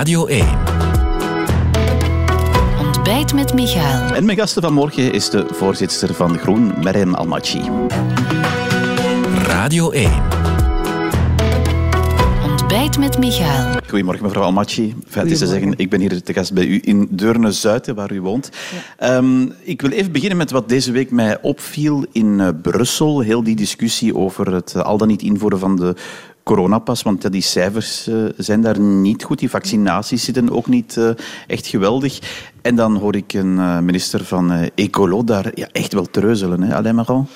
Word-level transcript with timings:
Radio 0.00 0.26
1. 0.26 0.46
Ontbijt 2.78 3.34
met 3.34 3.54
Michael. 3.54 4.14
En 4.14 4.24
mijn 4.24 4.38
gasten 4.38 4.62
van 4.62 4.72
morgen 4.72 5.12
is 5.12 5.30
de 5.30 5.46
voorzitter 5.50 6.14
van 6.14 6.38
Groen, 6.38 6.72
Merem 6.82 7.14
Almachi. 7.14 7.60
Radio 9.46 9.90
1. 9.90 10.12
Ontbijt 12.44 12.98
met 12.98 13.18
Michael. 13.18 13.78
Goedemorgen, 13.88 14.24
mevrouw 14.24 14.42
Almachi. 14.44 14.94
Fijn 15.08 15.26
is 15.26 15.38
te 15.38 15.46
zeggen, 15.46 15.74
ik 15.76 15.90
ben 15.90 16.00
hier 16.00 16.22
te 16.22 16.32
gast 16.32 16.52
bij 16.52 16.66
u 16.66 16.80
in 16.82 17.08
Deurne-Zuiden, 17.10 17.94
waar 17.94 18.12
u 18.12 18.20
woont. 18.20 18.50
Ehm, 18.96 19.42
ik 19.62 19.80
wil 19.80 19.90
even 19.90 20.12
beginnen 20.12 20.38
met 20.38 20.50
wat 20.50 20.68
deze 20.68 20.92
week 20.92 21.10
mij 21.10 21.38
opviel 21.40 22.04
in 22.12 22.40
eh, 22.40 22.48
Brussel. 22.62 23.20
Heel 23.20 23.42
die 23.42 23.56
discussie 23.56 24.16
over 24.16 24.52
het 24.52 24.74
eh, 24.74 24.82
al 24.82 24.98
dan 24.98 25.08
niet 25.08 25.22
invoeren 25.22 25.58
van 25.58 25.76
de 25.76 25.94
coronapas, 26.42 27.02
want 27.02 27.32
die 27.32 27.42
cijfers 27.42 28.06
eh, 28.06 28.14
zijn 28.36 28.60
daar 28.60 28.80
niet 28.80 29.24
goed. 29.24 29.38
Die 29.38 29.50
vaccinaties 29.50 30.24
zitten 30.24 30.50
ook 30.50 30.66
niet 30.66 30.96
eh, 30.96 31.10
echt 31.46 31.66
geweldig. 31.66 32.18
En 32.62 32.76
dan 32.76 32.96
hoor 32.96 33.16
ik 33.16 33.32
een 33.32 33.58
eh, 33.58 33.78
minister 33.78 34.24
van 34.24 34.70
Ecolo 34.74 35.24
daar 35.24 35.50
ja, 35.54 35.68
echt 35.72 35.92
wel 35.92 36.04
treuzelen, 36.04 36.62
hè, 36.62 36.74
Alain 36.74 36.94
Marant? 36.94 37.28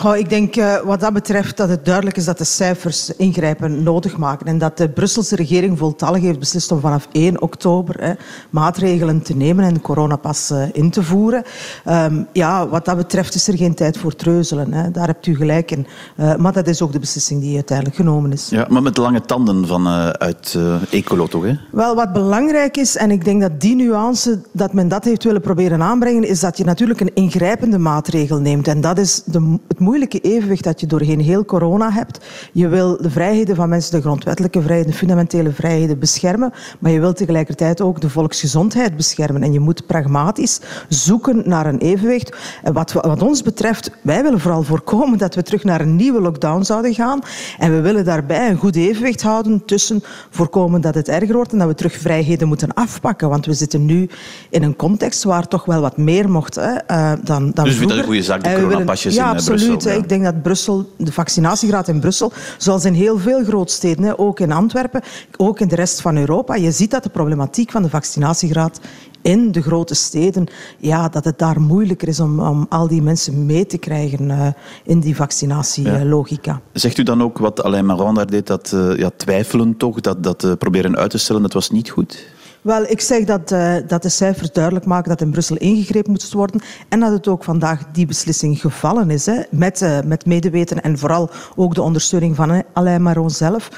Goh, 0.00 0.16
ik 0.16 0.28
denk 0.28 0.56
uh, 0.56 0.76
wat 0.80 1.00
dat 1.00 1.12
betreft 1.12 1.56
dat 1.56 1.68
het 1.68 1.84
duidelijk 1.84 2.16
is 2.16 2.24
dat 2.24 2.38
de 2.38 2.44
cijfers 2.44 3.16
ingrijpen 3.16 3.82
nodig 3.82 4.16
maken 4.16 4.46
en 4.46 4.58
dat 4.58 4.76
de 4.76 4.88
Brusselse 4.88 5.36
regering 5.36 5.78
voltallig 5.78 6.22
heeft 6.22 6.38
beslist 6.38 6.72
om 6.72 6.80
vanaf 6.80 7.08
1 7.12 7.42
oktober 7.42 7.96
hè, 8.00 8.12
maatregelen 8.50 9.22
te 9.22 9.36
nemen 9.36 9.64
en 9.64 9.74
de 9.74 9.80
coronapas 9.80 10.50
uh, 10.50 10.62
in 10.72 10.90
te 10.90 11.02
voeren. 11.02 11.42
Um, 11.88 12.26
ja, 12.32 12.68
wat 12.68 12.84
dat 12.84 12.96
betreft 12.96 13.34
is 13.34 13.48
er 13.48 13.56
geen 13.56 13.74
tijd 13.74 13.98
voor 13.98 14.14
treuzelen. 14.14 14.72
Hè. 14.72 14.90
Daar 14.90 15.06
hebt 15.06 15.26
u 15.26 15.36
gelijk 15.36 15.70
in. 15.70 15.86
Uh, 16.16 16.36
maar 16.36 16.52
dat 16.52 16.66
is 16.66 16.82
ook 16.82 16.92
de 16.92 16.98
beslissing 16.98 17.40
die 17.40 17.54
uiteindelijk 17.54 17.96
genomen 17.96 18.32
is. 18.32 18.48
Ja, 18.48 18.66
maar 18.68 18.82
met 18.82 18.96
lange 18.96 19.20
tanden 19.20 19.66
van, 19.66 19.88
uit 20.18 20.58
Ecolo 20.90 21.26
toch? 21.26 21.44
Hè? 21.44 21.54
Wel, 21.72 21.94
wat 21.94 22.12
belangrijk 22.12 22.76
is, 22.76 22.96
en 22.96 23.10
ik 23.10 23.24
denk 23.24 23.40
dat 23.40 23.60
die 23.60 23.74
nuance, 23.74 24.40
dat 24.52 24.72
men 24.72 24.88
dat 24.88 25.04
heeft 25.04 25.24
willen 25.24 25.40
proberen 25.40 25.82
aanbrengen, 25.82 26.24
is 26.24 26.40
dat 26.40 26.56
je 26.56 26.64
natuurlijk 26.64 27.00
een 27.00 27.14
ingrijpende 27.14 27.78
maatregel 27.78 28.38
neemt. 28.38 28.68
En 28.68 28.80
dat 28.80 28.98
is 28.98 29.22
de, 29.24 29.58
het 29.68 29.78
moeilijke 29.90 30.20
evenwicht 30.20 30.64
dat 30.64 30.80
je 30.80 30.86
doorheen 30.86 31.20
heel 31.20 31.44
corona 31.44 31.90
hebt. 31.92 32.24
Je 32.52 32.68
wil 32.68 32.96
de 33.02 33.10
vrijheden 33.10 33.56
van 33.56 33.68
mensen, 33.68 33.92
de 33.92 34.00
grondwettelijke 34.00 34.62
vrijheden, 34.62 34.90
de 34.90 34.96
fundamentele 34.96 35.50
vrijheden 35.50 35.98
beschermen, 35.98 36.52
maar 36.78 36.90
je 36.90 37.00
wilt 37.00 37.16
tegelijkertijd 37.16 37.80
ook 37.80 38.00
de 38.00 38.10
volksgezondheid 38.10 38.96
beschermen. 38.96 39.42
En 39.42 39.52
je 39.52 39.60
moet 39.60 39.86
pragmatisch 39.86 40.60
zoeken 40.88 41.42
naar 41.44 41.66
een 41.66 41.78
evenwicht. 41.78 42.36
En 42.62 42.72
wat, 42.72 42.92
wat 42.92 43.22
ons 43.22 43.42
betreft, 43.42 43.90
wij 44.02 44.22
willen 44.22 44.40
vooral 44.40 44.62
voorkomen 44.62 45.18
dat 45.18 45.34
we 45.34 45.42
terug 45.42 45.64
naar 45.64 45.80
een 45.80 45.96
nieuwe 45.96 46.20
lockdown 46.20 46.62
zouden 46.62 46.94
gaan. 46.94 47.20
En 47.58 47.72
we 47.72 47.80
willen 47.80 48.04
daarbij 48.04 48.50
een 48.50 48.56
goed 48.56 48.76
evenwicht 48.76 49.22
houden 49.22 49.64
tussen 49.64 50.02
voorkomen 50.30 50.80
dat 50.80 50.94
het 50.94 51.08
erger 51.08 51.34
wordt 51.34 51.52
en 51.52 51.58
dat 51.58 51.68
we 51.68 51.74
terug 51.74 51.92
vrijheden 51.92 52.48
moeten 52.48 52.74
afpakken. 52.74 53.28
Want 53.28 53.46
we 53.46 53.54
zitten 53.54 53.84
nu 53.84 54.08
in 54.50 54.62
een 54.62 54.76
context 54.76 55.24
waar 55.24 55.48
toch 55.48 55.64
wel 55.64 55.80
wat 55.80 55.96
meer 55.96 56.30
mocht 56.30 56.54
hè, 56.54 56.72
uh, 56.90 57.12
dan, 57.24 57.50
dan 57.54 57.64
dus 57.64 57.74
vroeger. 57.74 57.88
Dus 57.88 57.98
een 57.98 58.04
goede 58.04 58.22
zaak, 58.22 58.44
de 58.44 58.54
coronapasjes 58.54 59.14
ja, 59.14 59.24
in 59.24 59.36
absoluut. 59.36 59.58
Brussel? 59.58 59.79
Ik 59.84 60.08
denk 60.08 60.24
dat 60.24 60.42
Brussel, 60.42 60.92
de 60.96 61.12
vaccinatiegraad 61.12 61.88
in 61.88 62.00
Brussel, 62.00 62.32
zoals 62.58 62.84
in 62.84 62.92
heel 62.92 63.18
veel 63.18 63.44
grootsteden, 63.44 64.18
ook 64.18 64.40
in 64.40 64.52
Antwerpen, 64.52 65.02
ook 65.36 65.60
in 65.60 65.68
de 65.68 65.74
rest 65.74 66.00
van 66.00 66.16
Europa, 66.16 66.54
je 66.54 66.70
ziet 66.70 66.90
dat 66.90 67.02
de 67.02 67.08
problematiek 67.08 67.70
van 67.70 67.82
de 67.82 67.88
vaccinatiegraad 67.88 68.80
in 69.22 69.52
de 69.52 69.62
grote 69.62 69.94
steden, 69.94 70.46
ja, 70.78 71.08
dat 71.08 71.24
het 71.24 71.38
daar 71.38 71.60
moeilijker 71.60 72.08
is 72.08 72.20
om, 72.20 72.40
om 72.40 72.66
al 72.68 72.88
die 72.88 73.02
mensen 73.02 73.46
mee 73.46 73.66
te 73.66 73.78
krijgen 73.78 74.28
uh, 74.28 74.46
in 74.84 75.00
die 75.00 75.16
vaccinatielogica. 75.16 76.52
Ja. 76.52 76.80
Zegt 76.80 76.98
u 76.98 77.02
dan 77.02 77.22
ook 77.22 77.38
wat 77.38 77.62
Alain 77.62 77.86
Marant 77.86 78.16
daar 78.16 78.26
deed, 78.30 78.46
dat 78.46 78.72
uh, 78.74 78.96
ja, 78.96 79.10
twijfelen 79.16 79.76
toch, 79.76 80.00
dat, 80.00 80.22
dat 80.22 80.44
uh, 80.44 80.52
proberen 80.58 80.96
uit 80.96 81.10
te 81.10 81.18
stellen, 81.18 81.42
dat 81.42 81.52
was 81.52 81.70
niet 81.70 81.90
goed? 81.90 82.26
Wel, 82.62 82.82
ik 82.82 83.00
zeg 83.00 83.24
dat, 83.24 83.52
uh, 83.52 83.74
dat 83.86 84.02
de 84.02 84.08
cijfers 84.08 84.52
duidelijk 84.52 84.86
maken 84.86 85.08
dat 85.08 85.20
in 85.20 85.30
Brussel 85.30 85.56
ingegrepen 85.56 86.10
moet 86.10 86.32
worden 86.32 86.60
en 86.88 87.00
dat 87.00 87.12
het 87.12 87.28
ook 87.28 87.44
vandaag 87.44 87.84
die 87.92 88.06
beslissing 88.06 88.60
gevallen 88.60 89.10
is, 89.10 89.26
hè, 89.26 89.40
met, 89.50 89.80
uh, 89.80 89.98
met 90.04 90.26
medeweten 90.26 90.82
en 90.82 90.98
vooral 90.98 91.30
ook 91.56 91.74
de 91.74 91.82
ondersteuning 91.82 92.36
van 92.36 92.62
Alain 92.72 93.02
Maron 93.02 93.30
zelf, 93.30 93.70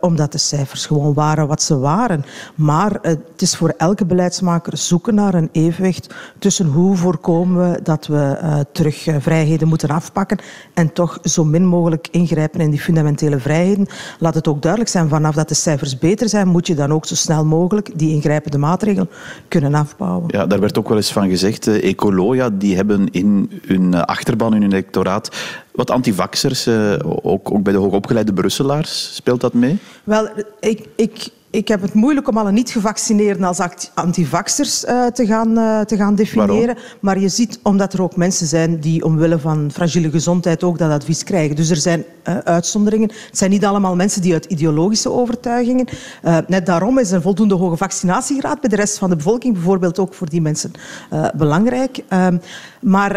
omdat 0.00 0.32
de 0.32 0.38
cijfers 0.38 0.86
gewoon 0.86 1.14
waren 1.14 1.46
wat 1.46 1.62
ze 1.62 1.78
waren. 1.78 2.24
Maar 2.54 2.98
het 3.02 3.18
is 3.36 3.56
voor 3.56 3.74
elke 3.76 4.06
beleidsmaker 4.06 4.76
zoeken 4.76 5.14
naar 5.14 5.34
een 5.34 5.48
evenwicht 5.52 6.14
tussen 6.38 6.66
hoe 6.66 6.96
voorkomen 6.96 7.70
we 7.70 7.82
dat 7.82 8.06
we 8.06 8.64
terug 8.72 9.06
vrijheden 9.18 9.68
moeten 9.68 9.88
afpakken 9.88 10.38
en 10.74 10.92
toch 10.92 11.18
zo 11.22 11.44
min 11.44 11.66
mogelijk 11.66 12.08
ingrijpen 12.10 12.60
in 12.60 12.70
die 12.70 12.80
fundamentele 12.80 13.38
vrijheden. 13.38 13.86
Laat 14.18 14.34
het 14.34 14.48
ook 14.48 14.62
duidelijk 14.62 14.90
zijn, 14.90 15.08
vanaf 15.08 15.34
dat 15.34 15.48
de 15.48 15.54
cijfers 15.54 15.98
beter 15.98 16.28
zijn, 16.28 16.48
moet 16.48 16.66
je 16.66 16.74
dan 16.74 16.92
ook 16.92 17.06
zo 17.06 17.14
snel 17.14 17.44
mogelijk 17.44 17.98
die 18.02 18.14
ingrijpende 18.14 18.58
maatregelen 18.58 19.08
kunnen 19.48 19.74
afbouwen. 19.74 20.24
Ja, 20.26 20.46
daar 20.46 20.60
werd 20.60 20.78
ook 20.78 20.88
wel 20.88 20.96
eens 20.96 21.12
van 21.12 21.28
gezegd, 21.28 21.66
uh, 21.66 21.84
Ecoloja, 21.84 22.50
die 22.50 22.76
hebben 22.76 23.10
in 23.10 23.50
hun 23.66 23.94
achterban, 23.94 24.54
in 24.54 24.62
hun 24.62 24.72
electoraat, 24.72 25.36
wat 25.72 25.90
antivaxers, 25.90 26.66
uh, 26.66 26.94
ook, 27.04 27.50
ook 27.50 27.62
bij 27.62 27.72
de 27.72 27.78
hoogopgeleide 27.78 28.32
Brusselaars, 28.32 29.14
speelt 29.14 29.40
dat 29.40 29.54
mee? 29.54 29.78
Wel, 30.04 30.28
ik... 30.60 30.86
ik 30.96 31.30
ik 31.52 31.68
heb 31.68 31.82
het 31.82 31.94
moeilijk 31.94 32.28
om 32.28 32.36
alle 32.36 32.52
niet-gevaccineerden 32.52 33.44
als 33.44 33.60
antivaxers 33.94 34.84
uh, 34.84 35.06
te, 35.06 35.26
gaan, 35.26 35.58
uh, 35.58 35.80
te 35.80 35.96
gaan 35.96 36.14
definiëren. 36.14 36.66
Waarom? 36.66 36.84
Maar 37.00 37.18
je 37.18 37.28
ziet, 37.28 37.58
omdat 37.62 37.92
er 37.92 38.02
ook 38.02 38.16
mensen 38.16 38.46
zijn 38.46 38.80
die 38.80 39.04
omwille 39.04 39.38
van 39.38 39.70
fragiele 39.72 40.10
gezondheid 40.10 40.62
ook 40.62 40.78
dat 40.78 40.90
advies 40.90 41.24
krijgen. 41.24 41.56
Dus 41.56 41.70
er 41.70 41.76
zijn 41.76 42.04
uh, 42.28 42.38
uitzonderingen. 42.38 43.10
Het 43.26 43.38
zijn 43.38 43.50
niet 43.50 43.64
allemaal 43.64 43.96
mensen 43.96 44.22
die 44.22 44.32
uit 44.32 44.44
ideologische 44.44 45.10
overtuigingen. 45.10 45.88
net 46.46 46.66
daarom 46.66 46.98
is 46.98 47.10
een 47.10 47.22
voldoende 47.22 47.54
hoge 47.54 47.76
vaccinatiegraad 47.76 48.60
bij 48.60 48.70
de 48.70 48.76
rest 48.76 48.98
van 48.98 49.10
de 49.10 49.16
bevolking, 49.16 49.54
bijvoorbeeld 49.54 49.98
ook 49.98 50.14
voor 50.14 50.28
die 50.28 50.40
mensen, 50.40 50.72
belangrijk. 51.34 52.02
Ehm, 52.08 52.36
maar 52.80 53.12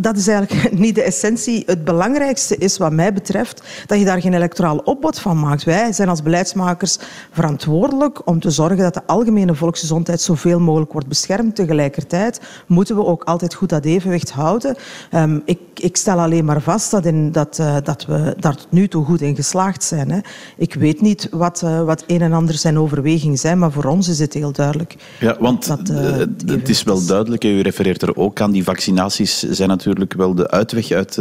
dat 0.00 0.16
is 0.16 0.28
eigenlijk 0.28 0.72
niet 0.84 0.94
de 0.94 1.02
essentie. 1.02 1.62
Het 1.66 1.84
belangrijkste 1.84 2.56
is, 2.56 2.78
wat 2.78 2.92
mij 2.92 3.12
betreft, 3.12 3.62
dat 3.86 3.98
je 3.98 4.04
daar 4.04 4.20
geen 4.20 4.34
electoraal 4.34 4.76
opbod 4.76 5.18
van 5.18 5.40
maakt. 5.40 5.64
Wij 5.64 5.92
zijn 5.92 6.08
als 6.08 6.22
beleidsmakers 6.22 6.98
verantwoordelijk 7.32 8.26
om 8.26 8.40
te 8.40 8.50
zorgen 8.50 8.78
dat 8.78 8.94
de 8.94 9.06
algemene 9.06 9.54
volksgezondheid 9.54 10.20
zoveel 10.20 10.60
mogelijk 10.60 10.92
wordt 10.92 11.08
beschermd. 11.08 11.54
Tegelijkertijd 11.54 12.40
moeten 12.66 12.96
we 12.96 13.04
ook 13.04 13.24
altijd 13.24 13.54
goed 13.54 13.68
dat 13.68 13.84
evenwicht 13.84 14.30
houden. 14.30 14.76
Um, 15.14 15.42
ik, 15.44 15.58
ik, 15.74 15.96
stel 15.96 16.18
alleen 16.18 16.44
maar 16.44 16.60
vast 16.60 16.90
dat, 16.90 17.04
in, 17.04 17.32
dat, 17.32 17.60
dat 17.88 18.06
we 18.06 18.34
daar 18.38 18.56
tot 18.56 18.66
nu 18.70 18.88
toe 18.88 19.04
goed 19.04 19.20
in 19.20 19.34
geslaagd 19.34 19.84
zijn. 19.84 20.10
Hè. 20.10 20.18
Ik 20.56 20.74
weet 20.74 21.00
niet 21.00 21.28
wat, 21.30 21.62
uh, 21.64 21.84
wat 21.84 22.04
een 22.06 22.22
en 22.22 22.32
ander 22.32 22.54
zijn 22.54 22.78
overwegingen 22.78 23.38
zijn, 23.38 23.58
maar 23.58 23.72
voor 23.72 23.84
ons 23.84 24.08
is 24.08 24.18
het 24.18 24.34
heel 24.34 24.52
duidelijk. 24.52 24.96
Ja, 25.20 25.36
want 25.40 25.66
dat, 25.66 25.90
uh, 25.90 26.16
het 26.46 26.68
is 26.68 26.82
wel 26.82 27.06
duidelijk, 27.06 27.44
u 27.44 27.60
refereert 27.60 28.02
er 28.02 28.16
ook 28.16 28.40
aan, 28.40 28.50
die 28.50 28.64
vaccinaties 28.64 29.38
zijn 29.38 29.68
natuurlijk 29.68 30.12
wel 30.12 30.34
de 30.34 30.50
uitweg 30.50 30.90
uit 30.90 31.20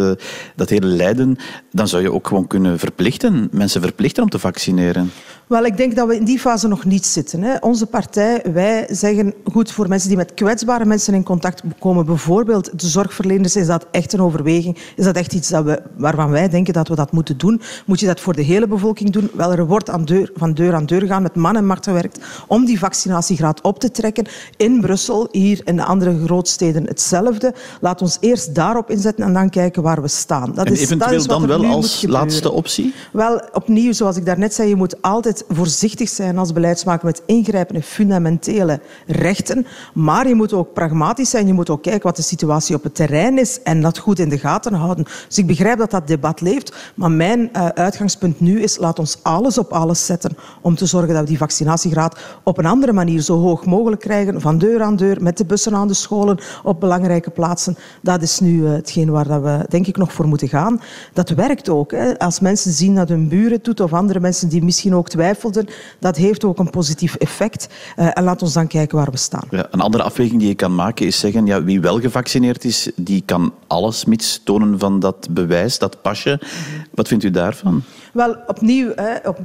dat 0.56 0.70
hele 0.70 0.86
lijden. 0.86 1.38
Dan 1.72 1.88
zou 1.88 2.02
je 2.02 2.12
ook 2.12 2.28
gewoon 2.28 2.48
kunnen 2.48 2.80
verplichten, 2.80 3.48
mensen 3.52 3.82
verplichten 3.82 4.24
om 4.24 4.30
te 4.30 4.40
vaccineren. 4.40 5.12
Wel, 5.48 5.66
ik 5.66 5.78
denk 5.78 5.96
dat 5.96 6.08
we 6.08 6.16
in 6.16 6.24
die 6.24 6.40
fase 6.40 6.68
nog 6.68 6.86
niet 6.86 7.06
zitten. 7.06 7.42
Hè. 7.42 7.56
Onze 7.60 7.86
partij, 7.86 8.42
wij 8.54 8.88
zeggen 8.90 9.34
goed 9.52 9.72
voor 9.72 9.88
mensen 9.88 10.08
die 10.08 10.18
met 10.18 10.34
kwetsbare 10.34 10.86
mensen 10.86 11.14
in 11.14 11.24
contact 11.24 11.62
komen, 11.80 12.06
bijvoorbeeld 12.06 12.80
de 12.80 12.88
zorgverleners, 12.88 13.56
is 13.56 13.68
dat 13.68 13.86
echt 13.92 14.14
een 14.14 14.22
overweging? 14.22 14.78
Is 14.96 15.06
dat 15.06 15.16
echt 15.16 15.34
iets 15.34 15.50
dat 15.50 15.64
we, 15.64 15.82
waarvan 15.98 16.30
wij 16.30 16.50
denken 16.50 16.74
dat 16.74 16.88
we 16.88 16.96
dat 16.96 17.12
moeten 17.12 17.38
doen? 17.38 17.62
Moet 17.86 18.00
je 18.00 18.06
dat 18.06 18.20
voor 18.20 18.34
de 18.34 18.42
hele 18.42 18.68
bevolking 18.68 19.10
doen? 19.10 19.30
Wel, 19.34 19.52
er 19.52 19.68
wordt 19.68 19.90
aan 19.90 20.06
deur, 20.06 20.32
van 20.36 20.54
deur 20.54 20.74
aan 20.74 20.86
deur 20.86 21.08
gaan 21.08 21.22
met 21.22 21.36
man 21.36 21.56
en 21.56 21.66
macht 21.66 21.84
gewerkt 21.84 22.20
om 22.48 22.66
die 22.66 22.80
vaccinatiegraad 22.80 23.62
op 23.62 23.80
te 23.80 23.92
trekken. 23.92 24.26
In 24.58 24.82
Brussel, 24.82 25.28
hier 25.32 25.62
in 25.64 25.76
de 25.76 25.84
andere 25.84 26.24
grootsteden 26.26 26.88
hetzelfde. 26.88 27.54
Laat 27.82 28.02
ons 28.02 28.18
eerst 28.20 28.56
daarop 28.56 28.90
inzetten 28.90 29.26
en 29.26 29.34
dan 29.34 29.50
kijken 29.50 29.84
waar 29.84 30.02
we 30.02 30.08
staan. 30.08 30.54
Dat 30.54 30.66
en 30.66 30.74
is, 30.74 30.82
eventueel 30.82 31.12
dat 31.12 31.20
is 31.20 31.28
dan 31.28 31.48
wel 31.48 31.66
als 31.66 32.04
laatste 32.08 32.52
optie? 32.52 32.94
Wel, 33.12 33.42
opnieuw, 33.54 33.94
zoals 33.94 34.18
ik 34.18 34.26
daarnet 34.26 34.54
zei, 34.54 34.70
je 34.70 34.76
moet 34.76 35.02
altijd 35.02 35.36
voorzichtig 35.50 36.10
zijn 36.10 36.38
als 36.38 36.54
beleidsmaker 36.54 37.06
met 37.06 37.22
ingrijpen 37.26 37.76
in 37.76 37.82
fundamentele 37.82 38.80
rechten. 39.08 39.66
Maar 39.94 40.28
je 40.28 40.36
moet 40.36 40.54
ook 40.54 40.74
pragmatisch 40.74 41.30
zijn. 41.30 41.48
Je 41.48 41.54
moet 41.54 41.70
ook 41.70 41.82
kijken 41.82 42.04
wat 42.04 42.16
de 42.16 42.22
situatie 42.22 42.76
op 42.76 42.84
het 42.84 42.96
terrein 42.96 43.38
is 43.38 43.62
en 43.64 43.82
dat 43.82 43.98
goed 43.98 44.20
in 44.20 44.30
de 44.30 44.38
gaten 44.38 44.74
houden. 44.74 45.06
Dus 45.28 45.38
ik 45.38 45.48
begrijp 45.48 45.78
dat 45.78 45.92
dat 45.92 46.08
debat 46.08 46.42
leeft. 46.42 46.76
Maar 46.96 47.12
mijn 47.12 47.40
uh, 47.40 47.66
uitgangspunt 47.68 48.40
nu 48.40 48.62
is, 48.62 48.78
laat 48.78 49.00
ons 49.00 49.18
alles 49.22 49.58
op 49.58 49.72
alles 49.72 50.06
zetten 50.06 50.38
om 50.62 50.76
te 50.76 50.86
zorgen 50.86 51.14
dat 51.14 51.22
we 51.22 51.28
die 51.28 51.38
vaccinatiegraad 51.38 52.20
op 52.44 52.58
een 52.58 52.66
andere 52.66 52.94
manier 52.94 53.22
zo 53.22 53.40
hoog 53.40 53.66
mogelijk 53.66 54.02
krijgen. 54.02 54.42
Van 54.42 54.58
deur 54.58 54.82
aan 54.82 54.96
deur, 54.96 55.22
met 55.22 55.38
de 55.38 55.46
bussen 55.46 55.76
aan 55.76 55.88
de 55.88 55.94
scholen, 55.94 56.40
op 56.64 56.80
belangrijke 56.80 57.30
plaatsen. 57.30 57.78
Dat 58.02 58.22
is 58.22 58.40
nu 58.40 58.62
uh, 58.62 58.72
hetgeen 58.72 59.12
waar 59.12 59.44
we 59.44 59.66
denk 59.70 59.88
ik 59.88 59.98
nog 59.98 60.14
voor 60.14 60.28
moeten 60.28 60.48
gaan. 60.48 60.82
Dat 61.14 61.30
werkt 61.30 61.70
ook. 61.70 61.92
Hè. 61.92 62.20
Als 62.20 62.40
mensen 62.40 62.72
zien 62.72 62.96
dat 62.96 63.10
hun 63.10 63.28
buren 63.28 63.60
doet 63.62 63.80
of 63.80 63.94
andere 63.94 64.20
mensen 64.20 64.50
die 64.50 64.64
misschien 64.64 64.96
ook 64.96 65.10
twijfelen 65.10 65.27
dat 66.00 66.16
heeft 66.16 66.44
ook 66.44 66.60
een 66.60 66.70
positief 66.70 67.16
effect. 67.16 67.68
Uh, 67.98 68.10
en 68.14 68.24
laat 68.24 68.42
ons 68.42 68.54
dan 68.54 68.68
kijken 68.68 68.98
waar 68.98 69.12
we 69.12 69.18
staan. 69.18 69.48
Ja, 69.50 69.68
een 69.72 69.82
andere 69.82 70.04
afweging 70.04 70.40
die 70.40 70.48
je 70.48 70.56
kan 70.56 70.76
maken 70.76 71.06
is 71.06 71.20
zeggen, 71.20 71.46
ja, 71.46 71.64
wie 71.64 71.82
wel 71.82 72.00
gevaccineerd 72.00 72.64
is, 72.64 72.92
die 72.96 73.24
kan 73.26 73.54
alles 73.68 74.06
mits 74.06 74.42
tonen 74.44 74.80
van 74.80 75.00
dat 75.00 75.28
bewijs, 75.32 75.80
dat 75.80 76.02
pasje. 76.02 76.42
Wat 76.94 77.08
vindt 77.08 77.24
u 77.24 77.32
daarvan? 77.32 77.84
Wel, 78.14 78.36
opnieuw, 78.48 78.94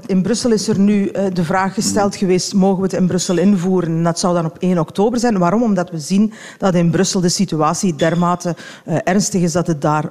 in 0.07 0.23
Brussel 0.23 0.51
is 0.51 0.69
er 0.69 0.79
nu 0.79 1.11
uh, 1.13 1.25
de 1.33 1.45
vraag 1.45 1.75
gesteld 1.75 2.17
geweest, 2.17 2.55
mogen 2.55 2.77
we 2.77 2.83
het 2.83 2.93
in 2.93 3.07
Brussel 3.07 3.39
invoeren? 3.39 4.03
dat 4.03 4.19
zou 4.19 4.35
dan 4.35 4.45
op 4.45 4.57
1 4.59 4.79
oktober 4.79 5.19
zijn. 5.19 5.39
Waarom? 5.39 5.63
Omdat 5.63 5.91
we 5.91 5.99
zien 5.99 6.33
dat 6.59 6.75
in 6.75 6.91
Brussel 6.91 7.21
de 7.21 7.29
situatie 7.29 7.95
dermate 7.95 8.57
uh, 8.87 8.97
ernstig 9.05 9.43
is 9.43 9.53
dat 9.53 9.67
het 9.67 9.81
daar 9.81 10.11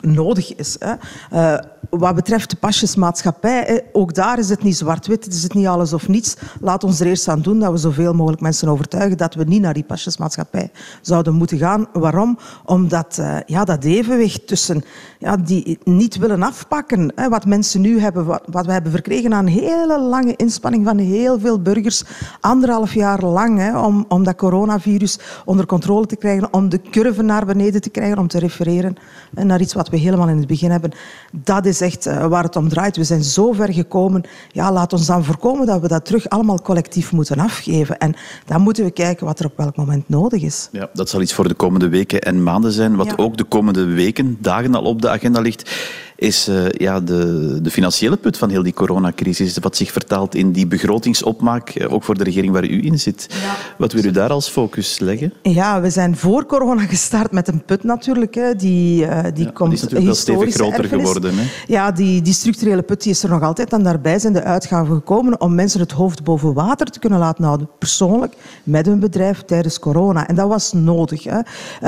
nodig 0.00 0.54
is. 0.54 0.76
Hè. 0.78 0.94
Uh, 1.32 1.58
wat 1.90 2.14
betreft 2.14 2.50
de 2.50 2.56
pasjesmaatschappij, 2.56 3.84
ook 3.92 4.14
daar 4.14 4.38
is 4.38 4.48
het 4.48 4.62
niet 4.62 4.76
zwart-wit, 4.76 5.26
is 5.26 5.42
het 5.42 5.54
niet 5.54 5.66
alles 5.66 5.92
of 5.92 6.08
niets. 6.08 6.36
Laat 6.60 6.84
ons 6.84 7.00
er 7.00 7.06
eerst 7.06 7.28
aan 7.28 7.40
doen 7.40 7.58
dat 7.58 7.72
we 7.72 7.78
zoveel 7.78 8.14
mogelijk 8.14 8.42
mensen 8.42 8.68
overtuigen 8.68 9.16
dat 9.16 9.34
we 9.34 9.44
niet 9.44 9.60
naar 9.60 9.74
die 9.74 9.84
pasjesmaatschappij 9.84 10.70
zouden 11.02 11.34
moeten 11.34 11.58
gaan. 11.58 11.86
Waarom? 11.92 12.38
Omdat 12.64 13.16
uh, 13.20 13.36
ja, 13.46 13.64
dat 13.64 13.84
evenwicht 13.84 14.46
tussen 14.46 14.84
ja, 15.18 15.36
die 15.36 15.78
niet 15.84 16.16
willen 16.16 16.42
afpakken, 16.42 17.12
hè, 17.14 17.28
wat 17.28 17.46
mensen 17.46 17.80
nu 17.80 18.00
hebben, 18.00 18.24
wat, 18.24 18.42
wat 18.46 18.66
we 18.66 18.72
hebben 18.72 18.92
verkregen 18.92 19.34
aan 19.34 19.46
een 19.46 19.52
hele 19.52 20.00
lange 20.00 20.36
inspanning 20.36 20.84
van 20.84 20.98
heel 20.98 21.40
veel 21.40 21.62
burgers, 21.62 22.04
anderhalf 22.40 22.94
jaar 22.94 23.24
lang, 23.24 23.58
hè, 23.58 23.78
om, 23.80 24.04
om 24.08 24.24
dat 24.24 24.36
coronavirus 24.36 25.18
onder 25.44 25.66
controle 25.66 26.06
te 26.06 26.16
krijgen, 26.16 26.52
om 26.52 26.68
de 26.68 26.80
curve 26.80 27.22
naar 27.22 27.46
beneden 27.46 27.80
te 27.80 27.90
krijgen, 27.90 28.18
om 28.18 28.28
te 28.28 28.38
refereren 28.38 28.96
naar 29.30 29.60
iets 29.60 29.74
wat 29.74 29.87
we 29.90 29.96
helemaal 29.96 30.28
in 30.28 30.36
het 30.36 30.46
begin 30.46 30.70
hebben. 30.70 30.92
Dat 31.32 31.66
is 31.66 31.80
echt 31.80 32.06
uh, 32.06 32.26
waar 32.26 32.42
het 32.42 32.56
om 32.56 32.68
draait. 32.68 32.96
We 32.96 33.04
zijn 33.04 33.24
zo 33.24 33.52
ver 33.52 33.72
gekomen. 33.72 34.22
Ja, 34.52 34.72
laat 34.72 34.92
ons 34.92 35.06
dan 35.06 35.24
voorkomen 35.24 35.66
dat 35.66 35.80
we 35.80 35.88
dat 35.88 36.04
terug 36.04 36.28
allemaal 36.28 36.62
collectief 36.62 37.12
moeten 37.12 37.38
afgeven. 37.38 37.98
En 37.98 38.14
dan 38.46 38.60
moeten 38.60 38.84
we 38.84 38.90
kijken 38.90 39.26
wat 39.26 39.38
er 39.38 39.46
op 39.46 39.56
welk 39.56 39.76
moment 39.76 40.08
nodig 40.08 40.42
is. 40.42 40.68
Ja, 40.72 40.90
dat 40.92 41.08
zal 41.08 41.20
iets 41.20 41.32
voor 41.32 41.48
de 41.48 41.54
komende 41.54 41.88
weken 41.88 42.20
en 42.20 42.42
maanden 42.42 42.72
zijn. 42.72 42.96
Wat 42.96 43.06
ja. 43.06 43.14
ook 43.16 43.36
de 43.36 43.44
komende 43.44 43.84
weken, 43.84 44.36
dagen 44.40 44.74
al 44.74 44.82
op 44.82 45.02
de 45.02 45.08
agenda 45.08 45.40
ligt 45.40 45.70
is 46.18 46.48
uh, 46.48 46.68
ja, 46.68 47.00
de, 47.00 47.58
de 47.62 47.70
financiële 47.70 48.16
put 48.16 48.38
van 48.38 48.50
heel 48.50 48.62
die 48.62 48.72
coronacrisis, 48.72 49.58
wat 49.58 49.76
zich 49.76 49.92
vertaalt 49.92 50.34
in 50.34 50.52
die 50.52 50.66
begrotingsopmaak, 50.66 51.74
uh, 51.74 51.92
ook 51.92 52.04
voor 52.04 52.18
de 52.18 52.24
regering 52.24 52.52
waar 52.52 52.64
u 52.64 52.84
in 52.84 52.98
zit. 52.98 53.26
Ja. 53.28 53.54
Wat 53.78 53.92
wil 53.92 54.04
u 54.04 54.10
daar 54.10 54.30
als 54.30 54.48
focus 54.48 54.98
leggen? 54.98 55.32
Ja, 55.42 55.80
we 55.80 55.90
zijn 55.90 56.16
voor 56.16 56.46
corona 56.46 56.86
gestart 56.86 57.32
met 57.32 57.48
een 57.48 57.64
put 57.64 57.84
natuurlijk. 57.84 58.34
Hè. 58.34 58.54
Die, 58.54 59.02
uh, 59.02 59.22
die 59.34 59.44
ja, 59.44 59.50
komt 59.50 59.70
die 59.70 59.78
is 59.78 59.82
natuurlijk 59.82 60.04
wel 60.04 60.14
stevig 60.14 60.54
groter 60.54 60.80
erfenis. 60.80 61.06
geworden. 61.06 61.34
Hè? 61.36 61.44
Ja, 61.66 61.92
die, 61.92 62.22
die 62.22 62.32
structurele 62.32 62.82
put 62.82 63.02
die 63.02 63.12
is 63.12 63.22
er 63.22 63.30
nog 63.30 63.42
altijd. 63.42 63.72
En 63.72 63.82
daarbij 63.82 64.18
zijn 64.18 64.32
de 64.32 64.42
uitgaven 64.42 64.94
gekomen 64.94 65.40
om 65.40 65.54
mensen 65.54 65.80
het 65.80 65.92
hoofd 65.92 66.24
boven 66.24 66.54
water 66.54 66.86
te 66.86 66.98
kunnen 66.98 67.18
laten 67.18 67.44
houden. 67.44 67.68
Persoonlijk, 67.78 68.34
met 68.62 68.86
hun 68.86 69.00
bedrijf 69.00 69.42
tijdens 69.42 69.78
corona. 69.78 70.28
En 70.28 70.34
dat 70.34 70.48
was 70.48 70.72
nodig. 70.72 71.24
Hè. 71.24 71.38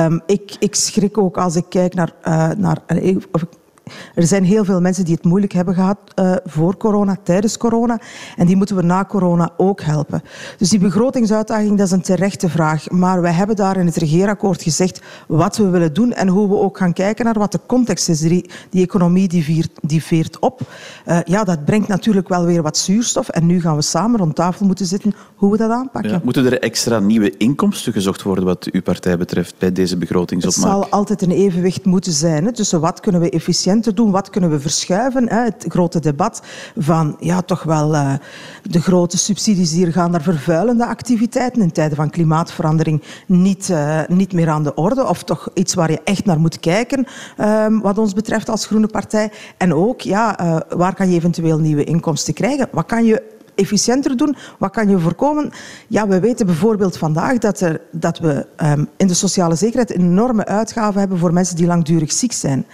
Um, 0.05 0.21
ik, 0.27 0.57
ik 0.59 0.75
schrik 0.75 1.19
ook 1.19 1.37
als 1.39 1.57
ik 1.57 1.65
kijk 1.69 1.95
naar... 1.95 2.13
naar 2.57 2.79
of 3.33 3.43
ik 3.43 3.49
er 4.15 4.27
zijn 4.27 4.45
heel 4.45 4.65
veel 4.65 4.81
mensen 4.81 5.05
die 5.05 5.15
het 5.15 5.25
moeilijk 5.25 5.53
hebben 5.53 5.75
gehad 5.75 5.99
uh, 6.15 6.37
voor 6.45 6.77
corona, 6.77 7.17
tijdens 7.23 7.57
corona. 7.57 8.01
En 8.37 8.47
die 8.47 8.57
moeten 8.57 8.77
we 8.77 8.83
na 8.83 9.05
corona 9.05 9.51
ook 9.57 9.81
helpen. 9.81 10.23
Dus 10.59 10.69
die 10.69 10.79
begrotingsuitdaging, 10.79 11.79
dat 11.79 11.87
is 11.87 11.93
een 11.93 12.03
terechte 12.03 12.49
vraag. 12.49 12.91
Maar 12.91 13.23
wij 13.23 13.33
hebben 13.33 13.57
daar 13.57 13.77
in 13.77 13.87
het 13.87 13.97
regeerakkoord 13.97 14.63
gezegd 14.63 15.01
wat 15.29 15.57
we 15.57 15.69
willen 15.69 15.93
doen 15.93 16.13
en 16.13 16.29
hoe 16.29 16.49
we 16.49 16.57
ook 16.57 16.79
gaan 16.79 16.93
kijken 16.93 17.25
naar 17.25 17.39
wat 17.39 17.53
de 17.53 17.61
context 17.67 18.09
is. 18.09 18.21
Die, 18.21 18.51
die 18.71 18.85
economie 18.85 19.29
die, 19.29 19.45
viert, 19.45 19.71
die 19.81 20.03
veert 20.03 20.39
op. 20.39 20.61
Uh, 21.07 21.19
ja, 21.25 21.45
dat 21.45 21.65
brengt 21.65 21.89
natuurlijk 21.89 22.29
wel 22.29 22.45
weer 22.45 22.63
wat 22.63 22.77
zuurstof. 22.77 23.29
En 23.29 23.47
nu 23.47 23.61
gaan 23.61 23.77
we 23.77 23.83
samen 23.83 24.19
rond 24.19 24.35
tafel 24.35 24.67
moeten 24.67 24.87
zitten 24.87 25.15
hoe 25.35 25.51
we 25.51 25.57
dat 25.57 25.71
aanpakken. 25.71 26.11
Ja, 26.11 26.21
moeten 26.25 26.47
er 26.47 26.61
extra 26.61 26.99
nieuwe 26.99 27.37
inkomsten 27.37 27.93
gezocht 27.93 28.23
worden 28.23 28.45
wat 28.45 28.69
uw 28.73 28.83
partij 28.83 29.19
betreft 29.19 29.55
bij 29.59 29.73
deze 29.73 29.97
begrotingsopmaak? 29.97 30.65
Het 30.65 30.83
zal 30.83 30.89
altijd 30.91 31.23
een 31.23 31.31
evenwicht 31.31 31.85
moeten 31.85 32.13
zijn 32.13 32.45
hè, 32.45 32.53
tussen 32.53 32.81
wat 32.81 33.01
kunnen 33.01 33.21
we 33.21 33.31
efficiënt 33.31 33.80
te 33.81 33.95
doen, 33.95 34.11
wat 34.11 34.31
kunnen 34.31 34.51
we 34.51 34.61
verschuiven. 34.61 35.29
Het 35.29 35.65
grote 35.69 36.01
debat 36.01 36.43
van 36.77 37.17
ja, 37.21 37.43
toch 37.43 37.63
wel 37.63 37.95
uh, 37.95 38.15
de 38.63 38.81
grote 38.81 39.19
subsidies 39.19 39.71
die 39.71 39.87
er 39.87 39.93
gaan 39.93 40.11
naar 40.11 40.23
vervuilende 40.23 40.87
activiteiten 40.87 41.63
in 41.63 41.73
tijden 41.73 41.97
van 41.97 42.11
klimaatverandering 42.11 43.03
niet, 43.27 43.69
uh, 43.69 44.01
niet 44.09 44.33
meer 44.33 44.49
aan 44.49 44.63
de 44.63 44.75
orde. 44.75 45.07
Of 45.07 45.23
toch 45.25 45.49
iets 45.55 45.75
waar 45.75 45.91
je 45.91 46.01
echt 46.05 46.25
naar 46.25 46.41
moet 46.41 46.61
kijken, 46.61 47.07
uh, 47.39 47.67
wat 47.83 47.99
ons 47.99 48.13
betreft 48.13 48.49
als 48.49 48.67
Groene 48.67 48.87
Partij. 48.87 49.33
En 49.57 49.75
ook, 49.75 50.01
ja, 50.01 50.39
eh, 50.39 50.57
waar 50.77 50.95
kan 50.95 51.11
je 51.11 51.17
eventueel 51.17 51.59
nieuwe 51.59 51.85
inkomsten 51.85 52.35
krijgen? 52.35 52.69
Wat 52.73 52.87
kan 52.87 53.05
je 53.05 53.23
efficiënter 53.55 54.17
doen? 54.17 54.37
Wat 54.59 54.71
kan 54.71 54.89
je 54.89 54.99
voorkomen? 54.99 55.51
Ja, 55.89 56.09
we 56.09 56.21
weten 56.21 56.47
bijvoorbeeld 56.47 56.97
vandaag 56.97 57.39
dat, 57.39 57.61
er, 57.61 57.81
dat 57.91 58.19
we 58.19 58.47
um, 58.63 58.89
in 58.97 59.07
de 59.07 59.15
sociale 59.15 59.55
zekerheid 59.55 59.91
enorme 59.91 60.47
uitgaven 60.47 61.01
hebben 61.01 61.19
voor 61.19 61.33
mensen 61.33 61.57
die 61.57 61.67
langdurig 61.67 62.13
ziek 62.13 62.33
zijn. 62.33 62.67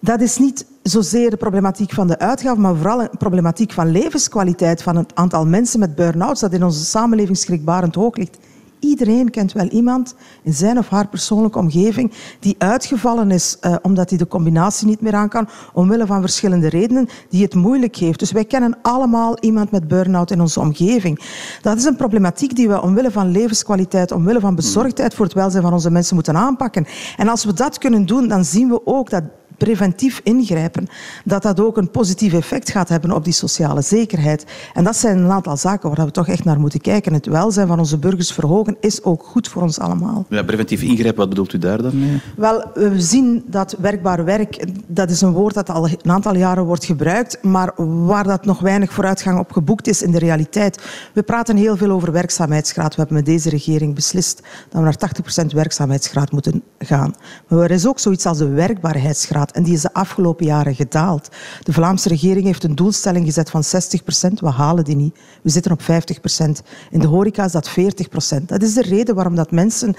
Dat 0.00 0.20
is 0.20 0.38
niet 0.38 0.66
zozeer 0.82 1.30
de 1.30 1.36
problematiek 1.36 1.92
van 1.92 2.06
de 2.06 2.18
uitgaven, 2.18 2.60
maar 2.60 2.76
vooral 2.76 3.00
een 3.00 3.10
problematiek 3.18 3.72
van 3.72 3.90
levenskwaliteit 3.90 4.82
van 4.82 4.96
het 4.96 5.14
aantal 5.14 5.46
mensen 5.46 5.80
met 5.80 5.94
burn-outs 5.94 6.40
dat 6.40 6.52
in 6.52 6.64
onze 6.64 6.84
samenleving 6.84 7.36
schrikbarend 7.36 7.94
hoog 7.94 8.16
ligt. 8.16 8.38
Iedereen 8.80 9.30
kent 9.30 9.52
wel 9.52 9.68
iemand 9.68 10.14
in 10.42 10.52
zijn 10.52 10.78
of 10.78 10.88
haar 10.88 11.08
persoonlijke 11.08 11.58
omgeving 11.58 12.12
die 12.40 12.54
uitgevallen 12.58 13.30
is 13.30 13.56
uh, 13.60 13.76
omdat 13.82 14.08
hij 14.08 14.18
de 14.18 14.26
combinatie 14.26 14.86
niet 14.86 15.00
meer 15.00 15.14
aan 15.14 15.28
kan, 15.28 15.48
omwille 15.72 16.06
van 16.06 16.20
verschillende 16.20 16.68
redenen, 16.68 17.08
die 17.28 17.42
het 17.42 17.54
moeilijk 17.54 17.96
heeft. 17.96 18.18
Dus 18.18 18.32
wij 18.32 18.44
kennen 18.44 18.78
allemaal 18.82 19.38
iemand 19.38 19.70
met 19.70 19.88
burn-out 19.88 20.30
in 20.30 20.40
onze 20.40 20.60
omgeving. 20.60 21.20
Dat 21.62 21.76
is 21.76 21.84
een 21.84 21.96
problematiek 21.96 22.56
die 22.56 22.68
we 22.68 22.82
omwille 22.82 23.10
van 23.10 23.30
levenskwaliteit, 23.30 24.12
omwille 24.12 24.40
van 24.40 24.54
bezorgdheid 24.54 25.14
voor 25.14 25.24
het 25.24 25.34
welzijn 25.34 25.62
van 25.62 25.72
onze 25.72 25.90
mensen 25.90 26.14
moeten 26.14 26.36
aanpakken. 26.36 26.86
En 27.16 27.28
als 27.28 27.44
we 27.44 27.52
dat 27.52 27.78
kunnen 27.78 28.06
doen, 28.06 28.28
dan 28.28 28.44
zien 28.44 28.68
we 28.68 28.86
ook 28.86 29.10
dat 29.10 29.22
preventief 29.58 30.20
ingrijpen, 30.24 30.86
dat 31.24 31.42
dat 31.42 31.60
ook 31.60 31.76
een 31.76 31.90
positief 31.90 32.32
effect 32.32 32.70
gaat 32.70 32.88
hebben 32.88 33.12
op 33.12 33.24
die 33.24 33.32
sociale 33.32 33.82
zekerheid. 33.82 34.44
En 34.74 34.84
dat 34.84 34.96
zijn 34.96 35.18
een 35.18 35.30
aantal 35.30 35.56
zaken 35.56 35.94
waar 35.94 36.06
we 36.06 36.12
toch 36.12 36.28
echt 36.28 36.44
naar 36.44 36.60
moeten 36.60 36.80
kijken. 36.80 37.12
Het 37.12 37.26
welzijn 37.26 37.66
van 37.66 37.78
onze 37.78 37.98
burgers 37.98 38.32
verhogen 38.32 38.76
is 38.80 39.02
ook 39.02 39.22
goed 39.22 39.48
voor 39.48 39.62
ons 39.62 39.78
allemaal. 39.78 40.26
Ja, 40.28 40.42
preventief 40.42 40.82
ingrijpen, 40.82 41.18
wat 41.18 41.28
bedoelt 41.28 41.52
u 41.52 41.58
daar 41.58 41.82
dan 41.82 41.98
mee? 41.98 42.20
Wel, 42.36 42.64
we 42.74 43.00
zien 43.00 43.44
dat 43.46 43.76
werkbaar 43.78 44.24
werk, 44.24 44.66
dat 44.86 45.10
is 45.10 45.20
een 45.20 45.32
woord 45.32 45.54
dat 45.54 45.70
al 45.70 45.88
een 45.88 46.10
aantal 46.10 46.36
jaren 46.36 46.64
wordt 46.64 46.84
gebruikt, 46.84 47.42
maar 47.42 47.72
waar 48.06 48.24
dat 48.24 48.44
nog 48.44 48.60
weinig 48.60 48.92
vooruitgang 48.92 49.38
op 49.38 49.52
geboekt 49.52 49.86
is 49.88 50.02
in 50.02 50.10
de 50.10 50.18
realiteit. 50.18 50.82
We 51.12 51.22
praten 51.22 51.56
heel 51.56 51.76
veel 51.76 51.90
over 51.90 52.12
werkzaamheidsgraad. 52.12 52.90
We 52.90 52.96
hebben 52.98 53.16
met 53.16 53.26
deze 53.26 53.48
regering 53.48 53.94
beslist 53.94 54.42
dat 54.68 54.82
we 54.82 54.88
naar 54.88 55.42
80% 55.42 55.46
werkzaamheidsgraad 55.54 56.32
moeten 56.32 56.62
gaan. 56.78 57.14
Maar 57.48 57.58
er 57.58 57.70
is 57.70 57.86
ook 57.86 57.98
zoiets 57.98 58.26
als 58.26 58.38
de 58.38 58.48
werkbaarheidsgraad 58.48 59.50
en 59.50 59.62
die 59.62 59.74
is 59.74 59.82
de 59.82 59.92
afgelopen 59.92 60.46
jaren 60.46 60.74
gedaald. 60.74 61.28
De 61.62 61.72
Vlaamse 61.72 62.08
regering 62.08 62.44
heeft 62.44 62.64
een 62.64 62.74
doelstelling 62.74 63.26
gezet 63.26 63.50
van 63.50 63.64
60 63.64 64.02
procent. 64.02 64.40
We 64.40 64.50
halen 64.50 64.84
die 64.84 64.96
niet. 64.96 65.18
We 65.42 65.50
zitten 65.50 65.72
op 65.72 65.82
50 65.82 66.20
procent. 66.20 66.62
In 66.90 67.00
de 67.00 67.06
horeca 67.06 67.44
is 67.44 67.52
dat 67.52 67.68
40 67.68 68.08
procent. 68.08 68.48
Dat 68.48 68.62
is 68.62 68.74
de 68.74 68.82
reden 68.82 69.14
waarom, 69.14 69.34
dat 69.34 69.50
mensen, 69.50 69.94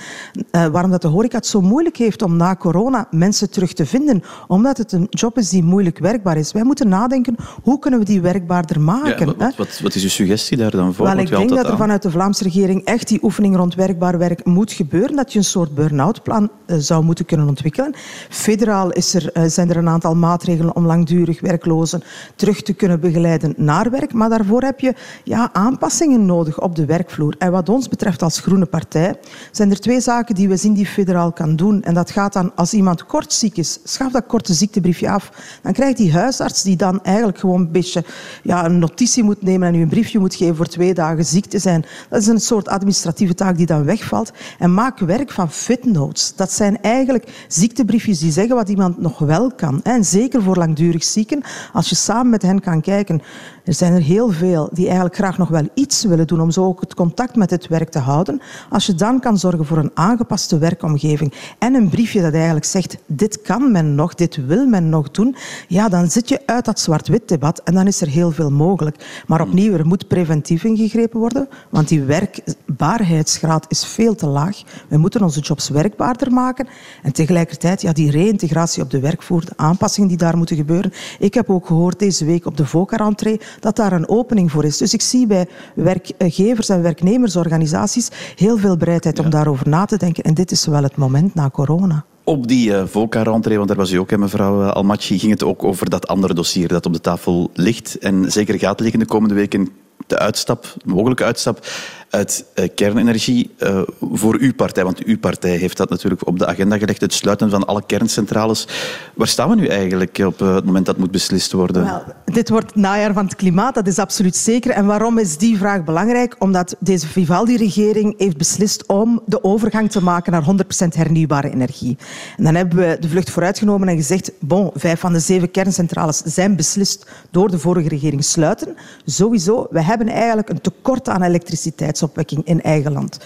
uh, 0.51 0.65
waarom 0.65 0.91
dat 0.91 1.01
de 1.01 1.07
horeca 1.07 1.37
het 1.37 1.45
zo 1.47 1.61
moeilijk 1.61 1.97
heeft 1.97 2.21
om 2.21 2.35
na 2.35 2.55
corona 2.55 3.07
mensen 3.11 3.49
terug 3.49 3.73
te 3.73 3.85
vinden. 3.85 4.23
Omdat 4.47 4.77
het 4.77 4.91
een 4.91 5.07
job 5.09 5.37
is 5.37 5.49
die 5.49 5.63
moeilijk 5.63 5.99
werkbaar 5.99 6.37
is. 6.37 6.51
Wij 6.51 6.63
moeten 6.63 6.87
nadenken, 6.87 7.35
hoe 7.63 7.79
kunnen 7.79 7.99
we 7.99 8.05
die 8.05 8.21
werkbaarder 8.21 8.81
maken? 8.81 9.27
Ja, 9.27 9.35
wat, 9.37 9.55
wat, 9.55 9.79
wat, 9.79 9.95
is 9.95 10.03
uw 10.03 10.09
suggestie 10.09 10.57
daar 10.57 10.71
dan 10.71 10.93
voor? 10.93 11.05
Wel, 11.05 11.17
ik 11.17 11.29
denk 11.29 11.49
dat 11.49 11.65
er 11.65 11.71
aan? 11.71 11.77
vanuit 11.77 12.01
de 12.01 12.11
Vlaamse 12.11 12.43
regering 12.43 12.85
echt 12.85 13.07
die 13.07 13.23
oefening 13.23 13.55
rond 13.55 13.75
werkbaar 13.75 14.17
werk 14.17 14.45
moet 14.45 14.71
gebeuren. 14.71 15.15
Dat 15.15 15.33
je 15.33 15.39
een 15.39 15.45
soort 15.45 15.75
burn-out 15.75 16.23
plan 16.23 16.49
zou 16.77 17.03
moeten 17.03 17.25
kunnen 17.25 17.47
ontwikkelen. 17.47 17.93
Federaal 18.29 18.91
is 18.91 19.13
er 19.13 19.37
uh, 19.37 19.43
zijn 19.47 19.69
er 19.69 19.77
een 19.77 19.89
aantal 19.89 20.15
maatregelen 20.15 20.75
om 20.75 20.85
langdurig 20.85 21.41
werklozen 21.41 22.03
terug 22.35 22.61
te 22.61 22.73
kunnen 22.73 22.99
begeleiden 22.99 23.53
naar 23.57 23.89
werk. 23.89 24.13
Maar 24.13 24.29
daarvoor 24.29 24.61
heb 24.61 24.79
je 24.79 24.93
ja, 25.23 25.49
aanpassingen 25.53 26.25
nodig 26.25 26.61
op 26.61 26.75
de 26.75 26.85
werkvloer. 26.85 27.35
En 27.37 27.51
wat 27.51 27.69
ons 27.69 27.87
betreft 27.87 28.21
als 28.21 28.39
Groene 28.39 28.65
Partij 28.65 29.15
zijn 29.51 29.71
er 29.71 29.79
twee 29.79 30.01
zaken 30.01 30.35
die 30.35 30.49
we 30.49 30.57
zien 30.57 30.73
die 30.73 30.85
federaal 30.85 31.31
kan 31.31 31.55
doen. 31.55 31.83
En 31.83 31.93
dat 31.93 32.11
gaat 32.11 32.33
dan 32.33 32.55
als 32.55 32.73
iemand 32.73 33.05
kort 33.05 33.33
ziek 33.33 33.57
is, 33.57 33.79
schaf 33.83 34.11
dat 34.11 34.25
korte 34.27 34.53
ziektebriefje 34.53 35.09
af. 35.09 35.31
Dan 35.61 35.73
krijgt 35.73 35.97
die 35.97 36.13
huisarts 36.13 36.63
die 36.63 36.75
dan 36.75 37.03
eigenlijk 37.03 37.37
gewoon 37.37 37.61
een 37.61 37.71
beetje 37.71 38.03
ja, 38.43 38.65
een 38.65 38.79
notitie 38.79 39.23
moet 39.23 39.41
nemen 39.41 39.67
en 39.67 39.75
u 39.75 39.81
een 39.81 39.89
briefje 39.89 40.19
moet 40.19 40.35
geven 40.35 40.55
voor 40.55 40.67
twee 40.67 40.93
dagen 40.93 41.25
ziek 41.25 41.45
te 41.45 41.59
zijn. 41.59 41.85
Dat 42.09 42.21
is 42.21 42.27
een 42.27 42.39
soort 42.39 42.67
administratieve 42.67 43.33
taak 43.33 43.57
die 43.57 43.65
dan 43.65 43.83
wegvalt. 43.83 44.31
En 44.59 44.73
maak 44.73 44.99
werk 44.99 45.31
van 45.31 45.51
fitnotes. 45.51 46.33
Dat 46.35 46.51
zijn 46.59 46.81
eigenlijk 46.81 47.45
ziektebriefjes 47.47 48.19
die 48.19 48.31
zeggen 48.31 48.55
wat 48.55 48.69
iemand 48.69 48.97
nog 48.97 49.19
wel 49.19 49.51
kan. 49.51 49.83
En 49.83 50.05
zeker 50.05 50.41
voor 50.41 50.55
langdurig 50.55 51.03
zieken, 51.03 51.41
als 51.73 51.89
je 51.89 51.95
samen 51.95 52.29
met 52.29 52.41
hen 52.41 52.61
kan 52.61 52.81
kijken 52.81 53.21
er 53.69 53.75
zijn 53.75 53.93
er 53.93 54.01
heel 54.01 54.31
veel 54.31 54.69
die 54.71 54.85
eigenlijk 54.85 55.15
graag 55.15 55.37
nog 55.37 55.49
wel 55.49 55.69
iets 55.73 56.03
willen 56.03 56.27
doen 56.27 56.41
om 56.41 56.51
zo 56.51 56.65
ook 56.65 56.79
het 56.79 56.93
contact 56.93 57.35
met 57.35 57.49
het 57.49 57.67
werk 57.67 57.89
te 57.89 57.99
houden. 57.99 58.41
Als 58.69 58.85
je 58.85 58.95
dan 58.95 59.19
kan 59.19 59.37
zorgen 59.37 59.65
voor 59.65 59.77
een 59.77 59.91
aangepaste 59.93 60.57
werkomgeving 60.57 61.33
en 61.59 61.73
een 61.73 61.89
briefje 61.89 62.21
dat 62.21 62.33
eigenlijk 62.33 62.65
zegt 62.65 62.97
dit 63.05 63.41
kan 63.41 63.71
men 63.71 63.95
nog, 63.95 64.15
dit 64.15 64.45
wil 64.45 64.65
men 64.65 64.89
nog 64.89 65.11
doen, 65.11 65.35
ja, 65.67 65.89
dan 65.89 66.09
zit 66.09 66.29
je 66.29 66.41
uit 66.45 66.65
dat 66.65 66.79
zwart-wit 66.79 67.27
debat 67.27 67.61
en 67.63 67.73
dan 67.73 67.87
is 67.87 68.01
er 68.01 68.07
heel 68.07 68.31
veel 68.31 68.51
mogelijk. 68.51 69.23
Maar 69.27 69.41
opnieuw, 69.41 69.73
er 69.73 69.87
moet 69.87 70.07
preventief 70.07 70.63
ingegrepen 70.63 71.19
worden, 71.19 71.49
want 71.69 71.87
die 71.87 72.03
werkbaarheidsgraad 72.03 73.65
is 73.67 73.85
veel 73.85 74.15
te 74.15 74.27
laag. 74.27 74.61
We 74.87 74.97
moeten 74.97 75.21
onze 75.21 75.39
jobs 75.39 75.69
werkbaarder 75.69 76.31
maken 76.31 76.67
en 77.03 77.11
tegelijkertijd 77.11 77.81
ja, 77.81 77.91
die 77.91 78.11
reïntegratie 78.11 78.83
op 78.83 78.91
de 78.91 78.99
werkvoer, 78.99 79.45
de 79.45 79.53
aanpassingen 79.55 80.09
die 80.09 80.17
daar 80.17 80.37
moeten 80.37 80.55
gebeuren. 80.55 80.93
Ik 81.19 81.33
heb 81.33 81.49
ook 81.49 81.67
gehoord 81.67 81.99
deze 81.99 82.25
week 82.25 82.45
op 82.45 82.57
de 82.57 82.65
VOCA-rentree 82.65 83.39
dat 83.59 83.75
daar 83.75 83.91
een 83.91 84.09
opening 84.09 84.51
voor 84.51 84.65
is. 84.65 84.77
Dus 84.77 84.93
ik 84.93 85.01
zie 85.01 85.27
bij 85.27 85.47
werkgevers 85.75 86.69
en 86.69 86.81
werknemersorganisaties 86.81 88.09
heel 88.35 88.57
veel 88.57 88.77
bereidheid 88.77 89.19
om 89.19 89.29
daarover 89.29 89.69
na 89.69 89.85
te 89.85 89.97
denken. 89.97 90.23
En 90.23 90.33
dit 90.33 90.51
is 90.51 90.65
wel 90.65 90.83
het 90.83 90.95
moment 90.95 91.35
na 91.35 91.49
corona. 91.49 92.05
Op 92.23 92.47
die 92.47 92.69
uh, 92.69 92.83
VOCA-rentree, 92.85 93.55
want 93.57 93.67
daar 93.67 93.77
was 93.77 93.91
u 93.91 93.97
ook, 93.97 94.09
hè, 94.09 94.17
mevrouw 94.17 94.63
eh, 94.63 94.71
Almachi, 94.71 95.19
ging 95.19 95.31
het 95.31 95.43
ook 95.43 95.63
over 95.63 95.89
dat 95.89 96.07
andere 96.07 96.33
dossier 96.33 96.67
dat 96.67 96.85
op 96.85 96.93
de 96.93 97.01
tafel 97.01 97.49
ligt 97.53 97.97
en 97.97 98.31
zeker 98.31 98.59
gaat 98.59 98.79
liggen 98.79 98.99
de 98.99 99.05
komende 99.05 99.33
weken, 99.33 99.69
de 100.07 100.17
uitstap, 100.19 100.73
de 100.77 100.93
mogelijke 100.93 101.23
uitstap 101.23 101.65
uit 102.09 102.45
uh, 102.55 102.67
kernenergie 102.75 103.51
uh, 103.57 103.81
voor 103.99 104.37
uw 104.39 104.53
partij? 104.53 104.83
Want 104.83 105.03
uw 105.03 105.19
partij 105.19 105.55
heeft 105.55 105.77
dat 105.77 105.89
natuurlijk 105.89 106.27
op 106.27 106.39
de 106.39 106.45
agenda 106.45 106.77
gelegd, 106.77 107.01
het 107.01 107.13
sluiten 107.13 107.49
van 107.49 107.65
alle 107.65 107.83
kerncentrales. 107.85 108.67
Waar 109.15 109.27
staan 109.27 109.49
we 109.49 109.55
nu 109.55 109.67
eigenlijk 109.67 110.17
op 110.17 110.41
uh, 110.41 110.55
het 110.55 110.65
moment 110.65 110.85
dat 110.85 110.97
moet 110.97 111.11
beslist 111.11 111.51
worden? 111.51 112.03
Dit 112.25 112.49
wordt 112.49 112.75
najaar 112.75 113.13
van 113.13 113.25
het 113.25 113.35
klimaat, 113.35 113.75
dat 113.75 113.87
is 113.87 113.99
absoluut 113.99 114.35
zeker. 114.35 114.71
En 114.71 114.85
waarom 114.85 115.17
is 115.17 115.37
die 115.37 115.57
vraag 115.57 115.83
belangrijk? 115.83 116.35
Omdat 116.39 116.75
deze 116.79 117.07
Vivaldi-regering 117.07 118.13
heeft 118.17 118.37
beslist 118.37 118.85
om 118.85 119.21
de 119.25 119.43
overgang 119.43 119.91
te 119.91 120.03
maken 120.03 120.31
naar 120.31 120.43
100% 120.43 120.87
hernieuwbare 120.95 121.49
energie. 121.49 121.97
En 122.37 122.43
dan 122.43 122.55
hebben 122.55 122.77
we 122.77 122.97
de 122.99 123.09
vlucht 123.09 123.29
vooruitgenomen 123.29 123.87
en 123.87 123.95
gezegd, 123.95 124.31
bon, 124.39 124.71
vijf 124.73 124.99
van 124.99 125.13
de 125.13 125.19
zeven 125.19 125.51
kerncentrales 125.51 126.17
zijn 126.17 126.55
beslist 126.55 127.09
door 127.31 127.51
de 127.51 127.59
vorige 127.59 127.89
regering 127.89 128.23
sluiten. 128.23 128.75
Sowieso, 129.05 129.67
we 129.69 129.81
hebben 129.83 130.07
eigenlijk 130.07 130.49
een 130.49 130.61
tekort 130.61 131.09
aan 131.09 131.23
elektriciteit 131.23 131.97
opwekking 132.03 132.45
in 132.45 132.61
eigen 132.61 132.91
land. 132.91 133.17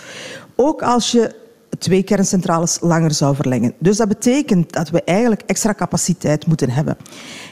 Ook 0.55 0.81
als 0.81 1.11
je 1.11 1.35
twee 1.79 2.03
kerncentrales 2.03 2.77
langer 2.81 3.13
zou 3.13 3.35
verlengen. 3.35 3.73
Dus 3.79 3.97
dat 3.97 4.07
betekent 4.07 4.73
dat 4.73 4.89
we 4.89 5.03
eigenlijk 5.03 5.41
extra 5.45 5.73
capaciteit 5.73 6.47
moeten 6.47 6.69
hebben. 6.69 6.97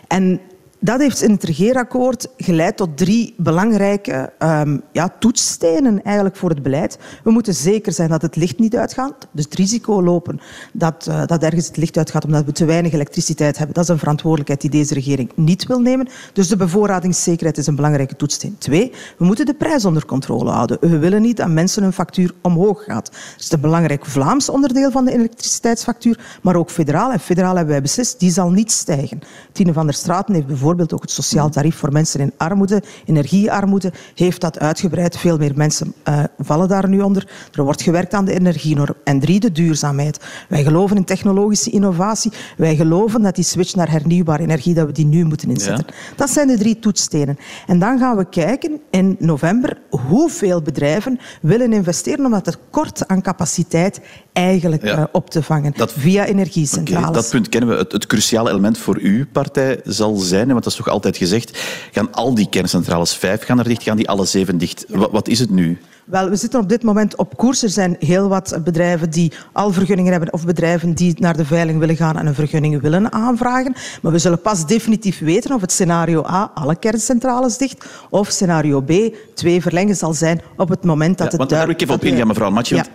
En 0.08 0.42
dat 0.84 1.00
heeft 1.00 1.22
in 1.22 1.32
het 1.32 1.44
regeerakkoord 1.44 2.28
geleid 2.38 2.78
tot 2.78 2.98
drie 2.98 3.34
belangrijke 3.38 4.34
um, 4.40 4.82
ja, 4.92 5.14
toetsstenen 5.20 6.04
eigenlijk 6.04 6.36
voor 6.36 6.50
het 6.50 6.64
beleid. 6.64 6.98
We 7.24 7.32
moeten 7.32 7.54
zeker 7.54 7.94
zijn 7.94 8.10
dat 8.10 8.22
het 8.22 8.36
licht 8.36 8.60
niet 8.60 8.76
uitgaat. 8.76 9.28
Dus 9.32 9.46
het 9.46 9.54
risico 9.54 10.04
lopen 10.04 10.40
dat, 10.74 11.06
uh, 11.10 11.26
dat 11.26 11.44
ergens 11.44 11.68
het 11.68 11.78
licht 11.78 11.98
uitgaat 11.98 12.26
omdat 12.26 12.46
we 12.46 12.52
te 12.52 12.66
weinig 12.66 12.94
elektriciteit 12.94 13.58
hebben. 13.58 13.76
Dat 13.76 13.84
is 13.84 13.90
een 13.90 14.00
verantwoordelijkheid 14.00 14.62
die 14.62 14.70
deze 14.70 14.94
regering 14.94 15.32
niet 15.36 15.66
wil 15.66 15.80
nemen. 15.80 16.08
Dus 16.34 16.48
de 16.48 16.58
bevoorradingszekerheid 16.58 17.58
is 17.58 17.68
een 17.68 17.76
belangrijke 17.76 18.16
toetssteen. 18.16 18.56
Twee, 18.58 18.92
we 19.18 19.26
moeten 19.26 19.46
de 19.46 19.54
prijs 19.54 19.86
onder 19.86 20.06
controle 20.06 20.50
houden. 20.50 20.78
We 20.80 20.98
willen 20.98 21.22
niet 21.22 21.38
dat 21.38 21.50
mensen 21.50 21.84
hun 21.84 21.94
factuur 21.94 22.34
omhoog 22.42 22.84
gaat. 22.84 23.06
Dat 23.06 23.40
is 23.40 23.52
een 23.52 23.62
belangrijk 23.62 24.06
Vlaams 24.06 24.50
onderdeel 24.50 24.92
van 24.92 25.06
de 25.06 25.14
elektriciteitsfactuur, 25.14 26.40
maar 26.42 26.56
ook 26.56 26.70
federaal. 26.70 27.12
En 27.12 27.20
federaal 27.20 27.56
hebben 27.56 27.74
wij 27.74 27.82
beslist, 27.82 28.20
die 28.20 28.32
zal 28.32 28.50
niet 28.50 28.72
stijgen. 28.72 29.20
Tine 29.52 29.74
van 29.74 29.86
der 29.86 29.96
Straten 29.96 30.34
heeft 30.34 30.48
bijvoorbeeld 30.48 30.70
bijvoorbeeld 30.76 30.94
ook 30.94 31.02
het 31.02 31.26
sociaal 31.26 31.50
tarief 31.50 31.76
voor 31.76 31.92
mensen 31.92 32.20
in 32.20 32.34
armoede, 32.38 32.84
energiearmoede, 33.06 33.92
heeft 34.16 34.42
dat 34.42 34.60
uitgebreid. 34.60 35.18
Veel 35.18 35.38
meer 35.38 35.52
mensen 35.56 35.94
uh, 36.10 36.24
vallen 36.40 36.68
daar 36.68 36.88
nu 36.88 37.02
onder. 37.02 37.28
Er 37.54 37.64
wordt 37.64 37.82
gewerkt 37.82 38.14
aan 38.14 38.26
de 38.26 38.34
energienorm. 38.34 38.94
En 39.04 39.20
drie, 39.20 39.40
de 39.40 39.52
duurzaamheid. 39.52 40.20
Wij 40.50 40.64
geloven 40.64 40.98
in 40.98 41.04
technologische 41.04 41.70
innovatie. 41.70 42.32
Wij 42.58 42.76
geloven 42.76 43.22
dat 43.22 43.36
die 43.36 43.44
switch 43.44 43.76
naar 43.76 43.92
hernieuwbare 43.92 44.44
energie, 44.44 44.74
dat 44.74 44.86
we 44.86 44.92
die 44.92 45.06
nu 45.06 45.26
moeten 45.26 45.50
inzetten. 45.50 45.86
Ja. 45.88 45.94
Dat 46.16 46.30
zijn 46.30 46.48
de 46.48 46.58
drie 46.58 46.80
toetsstenen. 46.80 47.38
En 47.68 47.80
dan 47.80 48.00
gaan 48.00 48.18
we 48.18 48.26
kijken 48.26 48.80
in 48.90 49.16
november 49.20 49.78
hoeveel 49.90 50.62
bedrijven 50.62 51.20
willen 51.42 51.74
investeren 51.74 52.26
om 52.26 52.32
dat 52.32 52.44
tekort 52.44 53.08
aan 53.08 53.22
capaciteit 53.22 54.02
eigenlijk 54.34 54.84
ja. 54.84 54.98
uh, 54.98 55.04
op 55.12 55.30
te 55.30 55.44
vangen 55.44 55.74
dat, 55.76 55.94
via 55.94 56.26
energiecentrales. 56.26 57.10
Okay, 57.10 57.22
dat 57.22 57.30
punt 57.30 57.50
kennen 57.50 57.70
we. 57.70 57.76
Het, 57.76 57.92
het, 57.92 58.06
cruciale 58.06 58.50
element 58.50 58.78
voor 58.78 58.98
uw 59.02 59.26
partij 59.32 59.80
zal 59.84 60.16
zijn, 60.16 60.50
want 60.62 60.64
dat 60.64 60.74
is 60.74 60.86
toch 60.86 60.94
altijd 60.94 61.18
gezegd, 61.18 61.60
gaan 61.92 62.14
al 62.14 62.34
die 62.34 62.50
kerncentrales 62.50 63.16
vijf 63.16 63.44
gaan 63.44 63.60
er 63.60 63.68
dicht, 63.68 63.84
gaan 63.84 63.98
die 63.98 64.10
alle 64.10 64.26
zeven 64.26 64.58
dicht. 64.58 64.86
Ja. 64.88 64.98
Wat, 64.98 65.12
wat 65.12 65.28
is 65.28 65.40
het 65.40 65.50
nu? 65.50 65.80
Wel, 66.06 66.30
we 66.30 66.36
zitten 66.36 66.60
op 66.60 66.70
dit 66.70 66.84
moment 66.84 67.16
op 67.16 67.38
koers. 67.38 67.64
Er 67.64 67.70
zijn 67.70 67.96
heel 68.00 68.28
wat 68.28 68.60
bedrijven 68.64 69.10
die 69.10 69.32
al 69.52 69.72
vergunningen 69.72 70.12
hebben 70.12 70.34
of 70.34 70.46
bedrijven 70.46 70.94
die 70.94 71.14
naar 71.18 71.38
de 71.38 71.46
veiling 71.46 71.80
willen 71.80 71.96
gaan 71.96 72.18
en 72.18 72.26
een 72.26 72.34
vergunning 72.34 72.82
willen 72.82 73.12
aanvragen. 73.12 73.76
Maar 74.02 74.12
we 74.12 74.20
zullen 74.20 74.42
pas 74.42 74.66
definitief 74.66 75.20
weten 75.20 75.56
of 75.56 75.62
het 75.62 75.72
scenario 75.72 76.26
A, 76.26 76.52
alle 76.54 76.76
kerncentrales 76.76 77.58
dicht, 77.58 77.86
of 78.10 78.30
scenario 78.30 78.82
B, 78.82 78.92
twee 79.34 79.62
verlengen 79.62 79.96
zal 79.96 80.14
zijn 80.14 80.42
op 80.58 80.70
het 80.70 80.84
moment 80.84 81.18
dat 81.18 81.26
ja, 81.26 81.32
het 81.32 81.38
want 81.38 81.50
Daar 81.50 81.66
wil 81.66 81.76
ik 81.76 81.82
even 81.82 81.94
op 81.94 82.04
ingaan, 82.04 82.28
mevrouw 82.28 82.52
Matje. 82.52 82.76
Ja. 82.76 82.86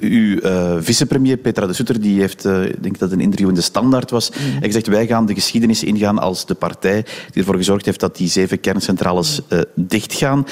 Uw 0.00 0.38
uh, 0.42 0.76
vicepremier 0.80 1.36
Petra 1.36 1.66
de 1.66 1.72
Sutter 1.72 2.00
die 2.00 2.20
heeft, 2.20 2.46
uh, 2.46 2.64
ik 2.64 2.82
denk 2.82 2.98
dat 2.98 3.10
het 3.10 3.18
een 3.18 3.24
interview 3.24 3.48
in 3.48 3.54
de 3.54 3.60
Standaard 3.60 4.10
was, 4.10 4.30
mm. 4.30 4.56
en 4.56 4.62
gezegd 4.62 4.86
wij 4.86 5.06
gaan 5.06 5.26
de 5.26 5.34
geschiedenis 5.34 5.84
ingaan 5.84 6.18
als 6.18 6.46
de 6.46 6.54
partij 6.54 7.02
die 7.02 7.42
ervoor 7.42 7.56
gezorgd 7.56 7.84
heeft 7.84 8.00
dat 8.00 8.16
die 8.16 8.28
zeven 8.28 8.60
kerncentrales 8.60 9.40
uh, 9.48 9.60
dichtgaan. 9.74 10.46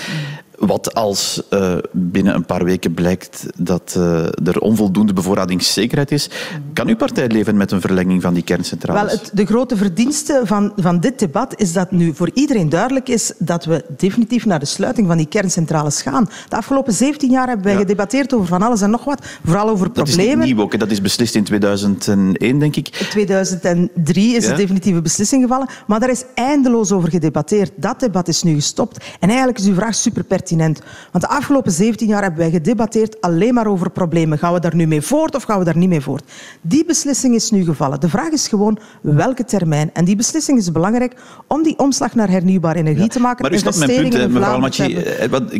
Wat 0.58 0.94
als 0.94 1.42
uh, 1.50 1.76
binnen 1.92 2.34
een 2.34 2.44
paar 2.44 2.64
weken 2.64 2.94
blijkt 2.94 3.46
dat 3.56 3.94
uh, 3.96 4.26
er 4.26 4.60
onvoldoende 4.60 5.12
bevoorradingszekerheid 5.12 6.10
is, 6.10 6.30
kan 6.72 6.88
uw 6.88 6.96
partij 6.96 7.28
leven 7.28 7.56
met 7.56 7.72
een 7.72 7.80
verlenging 7.80 8.22
van 8.22 8.34
die 8.34 8.42
kerncentrales? 8.42 9.02
Wel, 9.02 9.10
het, 9.10 9.30
de 9.32 9.46
grote 9.46 9.76
verdienste 9.76 10.40
van, 10.44 10.72
van 10.76 11.00
dit 11.00 11.18
debat 11.18 11.60
is 11.60 11.72
dat 11.72 11.90
nu 11.90 12.14
voor 12.14 12.30
iedereen 12.34 12.68
duidelijk 12.68 13.08
is 13.08 13.32
dat 13.38 13.64
we 13.64 13.84
definitief 13.96 14.44
naar 14.44 14.58
de 14.58 14.66
sluiting 14.66 15.06
van 15.06 15.16
die 15.16 15.26
kerncentrales 15.26 16.02
gaan. 16.02 16.28
De 16.48 16.56
afgelopen 16.56 16.92
17 16.92 17.30
jaar 17.30 17.46
hebben 17.46 17.64
wij 17.64 17.74
ja. 17.74 17.80
gedebatteerd 17.80 18.34
over 18.34 18.46
van 18.46 18.62
alles 18.62 18.80
en 18.80 18.90
nog 18.90 19.04
wat, 19.04 19.26
vooral 19.44 19.68
over 19.68 19.90
problemen. 19.90 20.24
Dat 20.24 20.28
is 20.28 20.34
niet 20.34 20.54
nieuw 20.54 20.64
ook, 20.64 20.78
dat 20.78 20.90
is 20.90 21.00
beslist 21.00 21.34
in 21.34 21.44
2001, 21.44 22.58
denk 22.58 22.76
ik. 22.76 22.88
In 22.98 23.08
2003 23.08 24.34
is 24.34 24.44
ja. 24.44 24.50
de 24.50 24.56
definitieve 24.56 25.02
beslissing 25.02 25.42
gevallen, 25.42 25.68
maar 25.86 26.00
daar 26.00 26.10
is 26.10 26.24
eindeloos 26.34 26.92
over 26.92 27.10
gedebatteerd. 27.10 27.72
Dat 27.76 28.00
debat 28.00 28.28
is 28.28 28.42
nu 28.42 28.54
gestopt. 28.54 29.04
En 29.20 29.28
eigenlijk 29.28 29.58
is 29.58 29.66
uw 29.66 29.74
vraag 29.74 29.94
super 29.94 30.22
pertinent. 30.22 30.43
Want 30.50 31.24
de 31.24 31.28
afgelopen 31.28 31.72
17 31.72 32.08
jaar 32.08 32.22
hebben 32.22 32.40
wij 32.40 32.50
gedebatteerd 32.50 33.20
alleen 33.20 33.54
maar 33.54 33.66
over 33.66 33.90
problemen. 33.90 34.38
Gaan 34.38 34.52
we 34.52 34.60
daar 34.60 34.74
nu 34.74 34.86
mee 34.86 35.02
voort 35.02 35.34
of 35.34 35.42
gaan 35.42 35.58
we 35.58 35.64
daar 35.64 35.76
niet 35.76 35.88
mee 35.88 36.00
voort? 36.00 36.32
Die 36.60 36.84
beslissing 36.84 37.34
is 37.34 37.50
nu 37.50 37.64
gevallen. 37.64 38.00
De 38.00 38.08
vraag 38.08 38.30
is 38.30 38.48
gewoon 38.48 38.78
welke 39.00 39.44
termijn. 39.44 39.90
En 39.92 40.04
die 40.04 40.16
beslissing 40.16 40.58
is 40.58 40.72
belangrijk 40.72 41.16
om 41.46 41.62
die 41.62 41.78
omslag 41.78 42.14
naar 42.14 42.30
hernieuwbare 42.30 42.78
energie 42.78 43.02
ja. 43.02 43.08
te 43.08 43.20
maken. 43.20 43.42
Maar 43.42 43.52
u 43.52 43.58
snapt 43.58 43.78
mijn 43.78 44.10
punt, 44.10 44.32
mevrouw 44.32 44.58
Machi. 44.58 45.04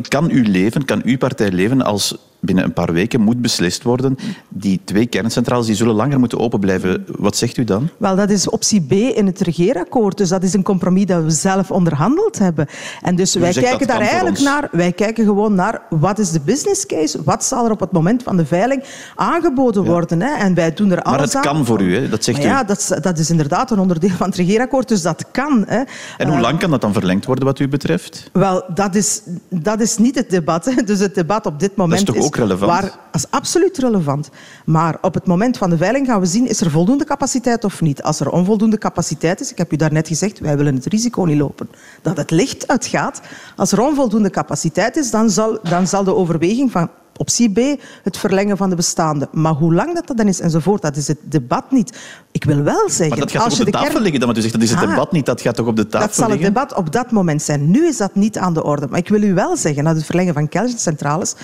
Kan 0.09 0.31
u 0.31 0.49
leven, 0.49 0.85
kan 0.85 1.03
uw 1.05 1.19
partij 1.19 1.51
leven 1.51 1.83
als 1.83 2.17
binnen 2.45 2.65
een 2.65 2.73
paar 2.73 2.93
weken 2.93 3.21
moet 3.21 3.41
beslist 3.41 3.83
worden. 3.83 4.17
Die 4.49 4.81
twee 4.85 5.07
kerncentrales 5.07 5.67
die 5.67 5.75
zullen 5.75 5.95
langer 5.95 6.19
moeten 6.19 6.39
open 6.39 6.61
blijven. 6.61 7.05
Wat 7.19 7.37
zegt 7.37 7.57
u 7.57 7.65
dan? 7.65 7.89
Wel, 7.97 8.17
dat 8.17 8.31
is 8.31 8.49
optie 8.49 8.81
B 8.81 8.93
in 8.93 9.27
het 9.27 9.41
regeerakkoord. 9.41 10.17
Dus 10.17 10.29
dat 10.29 10.43
is 10.43 10.55
een 10.55 10.63
compromis 10.63 11.07
dat 11.07 11.23
we 11.23 11.31
zelf 11.31 11.71
onderhandeld 11.71 12.39
hebben. 12.39 12.67
En 13.03 13.17
dus 13.17 13.35
wij 13.35 13.53
kijken 13.53 13.87
daar 13.87 14.01
eigenlijk 14.01 14.41
naar. 14.41 14.69
Wij 14.73 14.93
kijken 14.93 15.25
gewoon 15.25 15.55
naar 15.55 15.83
wat 15.91 16.19
is 16.19 16.31
de 16.31 16.41
business 16.41 16.87
case? 16.87 17.23
Wat 17.25 17.45
zal 17.45 17.65
er 17.65 17.71
op 17.71 17.81
het 17.81 17.93
moment 17.93 18.23
van 18.23 18.37
de 18.37 18.47
veiling 18.47 18.85
aangeboden 19.15 19.83
ja. 19.85 19.91
worden? 19.91 20.21
Hè? 20.21 20.35
En 20.35 20.55
wij 20.55 20.73
doen 20.73 20.91
er 20.91 21.03
alles 21.03 21.21
aan. 21.21 21.43
Maar 21.43 21.43
het 21.43 21.53
kan 21.53 21.67
voor 21.67 21.81
u, 21.81 21.95
hè? 21.97 22.09
dat 22.09 22.25
zegt 22.25 22.39
maar 22.39 22.47
u. 22.47 22.51
Ja, 22.51 22.65
dat, 22.65 22.99
dat 23.01 23.19
is 23.19 23.31
inderdaad 23.31 23.71
een 23.71 23.79
onderdeel 23.79 24.11
van 24.11 24.27
het 24.27 24.37
regeerakkoord. 24.37 24.89
Dus 24.89 25.03
dat 25.03 25.25
kan. 25.31 25.65
Hè? 25.67 25.83
En 26.17 26.29
hoe 26.29 26.41
lang 26.41 26.59
kan 26.59 26.71
dat 26.71 26.81
dan 26.81 26.93
verlengd 26.93 27.27
worden 27.27 27.45
wat 27.45 27.59
u 27.59 27.69
betreft? 27.69 28.31
Wel, 28.33 28.65
dat 28.75 28.95
is, 28.95 29.23
dat 29.49 29.81
is 29.81 29.99
niet 29.99 30.15
het 30.15 30.31
debat. 30.31 30.65
Hè? 30.65 30.83
Dus 30.83 30.99
het 30.99 31.15
debat 31.15 31.47
op 31.47 31.61
dit 31.61 31.77
moment 31.77 32.07
dat 32.07 32.15
is 32.15 32.21
toch 32.21 32.31
ook 32.31 32.34
relevant? 32.37 32.71
Waar, 32.71 32.83
dat 32.83 32.93
is 33.13 33.31
absoluut 33.31 33.79
relevant. 33.79 34.31
Maar 34.65 34.99
op 35.01 35.15
het 35.15 35.27
moment 35.27 35.59
van 35.59 35.71
de 35.71 35.77
veiling 35.77 36.07
gaan 36.07 36.21
we 36.21 36.27
zien, 36.27 36.49
is 36.49 36.61
er 36.61 36.71
voldoende 36.71 37.05
capaciteit 37.05 37.65
of 37.65 37.81
niet? 37.81 38.03
Als 38.03 38.21
er 38.21 38.31
onvoldoende 38.31 38.79
capaciteit 38.79 39.41
is, 39.41 39.51
ik 39.51 39.59
heb 39.59 39.73
u 39.73 39.77
daarnet 39.77 40.09
gezegd, 40.09 40.39
wij 40.39 40.57
willen 40.57 40.75
het 40.75 40.87
risico 40.87 41.23
niet 41.23 41.39
lopen 41.39 41.69
dat 42.03 42.17
het 42.17 42.31
licht 42.31 42.69
uitgaat. 42.69 43.21
Als 43.57 43.73
er 43.73 43.81
onvoldoende 43.81 44.31
capaciteit 44.31 44.97
is, 44.97 45.11
dan 45.11 45.31
zal, 45.31 45.59
dan 45.63 45.87
zal 45.87 46.05
de 46.05 46.15
overweging 46.15 46.71
van 46.71 46.89
optie 47.17 47.51
B, 47.51 47.81
het 48.03 48.17
verlengen 48.17 48.57
van 48.57 48.71
de 48.71 48.77
bestaande. 48.77 49.29
Maar 49.33 49.53
hoe 49.53 49.75
lang 49.75 49.95
dat, 49.95 50.07
dat 50.07 50.17
dan 50.17 50.29
is 50.29 50.41
enzovoort, 50.41 50.83
dat 50.83 50.97
is 50.97 51.09
het 51.09 51.19
debat 51.23 51.71
niet. 51.71 51.99
Ik 52.33 52.45
wil 52.45 52.63
wel 52.63 52.89
zeggen... 52.89 53.09
Maar 53.09 53.19
dat 53.19 53.31
gaat 53.31 53.45
als 53.45 53.61
op 53.61 53.67
de, 53.67 53.73
tafel 53.73 53.89
kern... 53.89 54.03
liggen 54.03 54.21
dan? 54.21 54.29
Want 54.29 54.39
u 54.39 54.43
zegt, 54.43 54.55
dat 54.55 54.63
is 54.63 54.71
het 54.71 54.81
ah, 54.81 54.89
debat 54.89 55.13
niet, 55.13 55.27
dat 55.27 55.41
gaat 55.41 55.55
toch 55.55 55.67
op 55.67 55.77
de 55.77 55.87
tafel 55.87 56.07
liggen? 56.07 56.21
Dat 56.21 56.29
zal 56.29 56.39
het 56.39 56.55
debat 56.55 56.75
op 56.75 56.93
dat 56.93 57.11
moment 57.11 57.43
zijn. 57.43 57.71
Nu 57.71 57.87
is 57.87 57.97
dat 57.97 58.15
niet 58.15 58.39
aan 58.39 58.55
de 58.55 58.65
orde. 58.65 58.87
Maar 58.91 58.99
ik 58.99 59.09
wil 59.09 59.23
u 59.23 59.35
wel 59.35 59.57
zeggen, 59.57 59.85
dat 59.85 59.97
het 59.97 60.05
verlengen 60.05 60.35
van 60.35 60.49
kerncentrales 60.49 61.35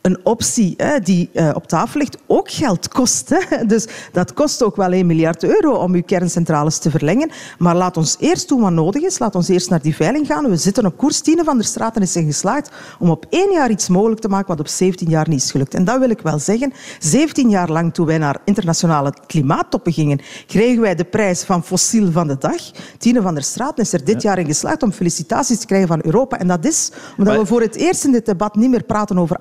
een 0.00 0.18
optie 0.22 0.74
hè, 0.76 1.00
die 1.00 1.30
uh, 1.32 1.50
op 1.54 1.66
tafel 1.66 1.98
ligt 1.98 2.16
ook 2.26 2.50
geld 2.50 2.88
kost. 2.88 3.28
Hè. 3.28 3.66
Dus 3.66 3.86
dat 4.12 4.32
kost 4.32 4.62
ook 4.62 4.76
wel 4.76 4.92
1 4.92 5.06
miljard 5.06 5.42
euro 5.44 5.72
om 5.72 5.94
uw 5.94 6.02
kerncentrales 6.02 6.78
te 6.78 6.90
verlengen. 6.90 7.30
Maar 7.58 7.76
laat 7.76 7.96
ons 7.96 8.16
eerst 8.18 8.48
doen 8.48 8.60
wat 8.60 8.72
nodig 8.72 9.02
is. 9.02 9.18
Laat 9.18 9.34
ons 9.34 9.48
eerst 9.48 9.70
naar 9.70 9.82
die 9.82 9.94
veiling 9.94 10.26
gaan. 10.26 10.50
We 10.50 10.56
zitten 10.56 10.86
op 10.86 10.96
koers. 10.96 11.20
Tine 11.20 11.44
van 11.44 11.56
der 11.56 11.66
Straten 11.66 12.02
is 12.02 12.16
in 12.16 12.26
geslaagd 12.26 12.70
om 12.98 13.10
op 13.10 13.26
één 13.30 13.52
jaar 13.52 13.70
iets 13.70 13.88
mogelijk 13.88 14.20
te 14.20 14.28
maken 14.28 14.48
wat 14.48 14.60
op 14.60 14.68
17 14.68 15.08
jaar 15.08 15.28
niet 15.28 15.42
is 15.42 15.50
gelukt. 15.50 15.74
En 15.74 15.84
dat 15.84 15.98
wil 15.98 16.10
ik 16.10 16.20
wel 16.20 16.38
zeggen. 16.38 16.72
17 16.98 17.50
jaar 17.50 17.70
lang, 17.70 17.94
toen 17.94 18.06
wij 18.06 18.18
naar 18.18 18.40
internationale 18.44 19.14
klimaattoppen 19.26 19.92
gingen, 19.92 20.20
kregen 20.46 20.80
wij 20.80 20.94
de 20.94 21.04
prijs 21.04 21.42
van 21.42 21.64
fossiel 21.64 22.12
van 22.12 22.26
de 22.26 22.38
dag. 22.38 22.60
Tine 22.98 23.22
van 23.22 23.34
der 23.34 23.42
Straten 23.42 23.84
is 23.84 23.92
er 23.92 24.04
dit 24.04 24.22
jaar 24.22 24.38
in 24.38 24.46
geslaagd 24.46 24.82
om 24.82 24.92
felicitaties 24.92 25.58
te 25.58 25.66
krijgen 25.66 25.88
van 25.88 26.00
Europa. 26.02 26.38
En 26.38 26.46
dat 26.46 26.64
is 26.64 26.90
omdat 27.18 27.36
we 27.36 27.46
voor 27.46 27.60
het 27.60 27.76
eerst 27.76 28.04
in 28.04 28.12
dit 28.12 28.26
debat 28.26 28.54
niet 28.54 28.70
meer 28.70 28.82
praten 28.82 29.18
over 29.18 29.38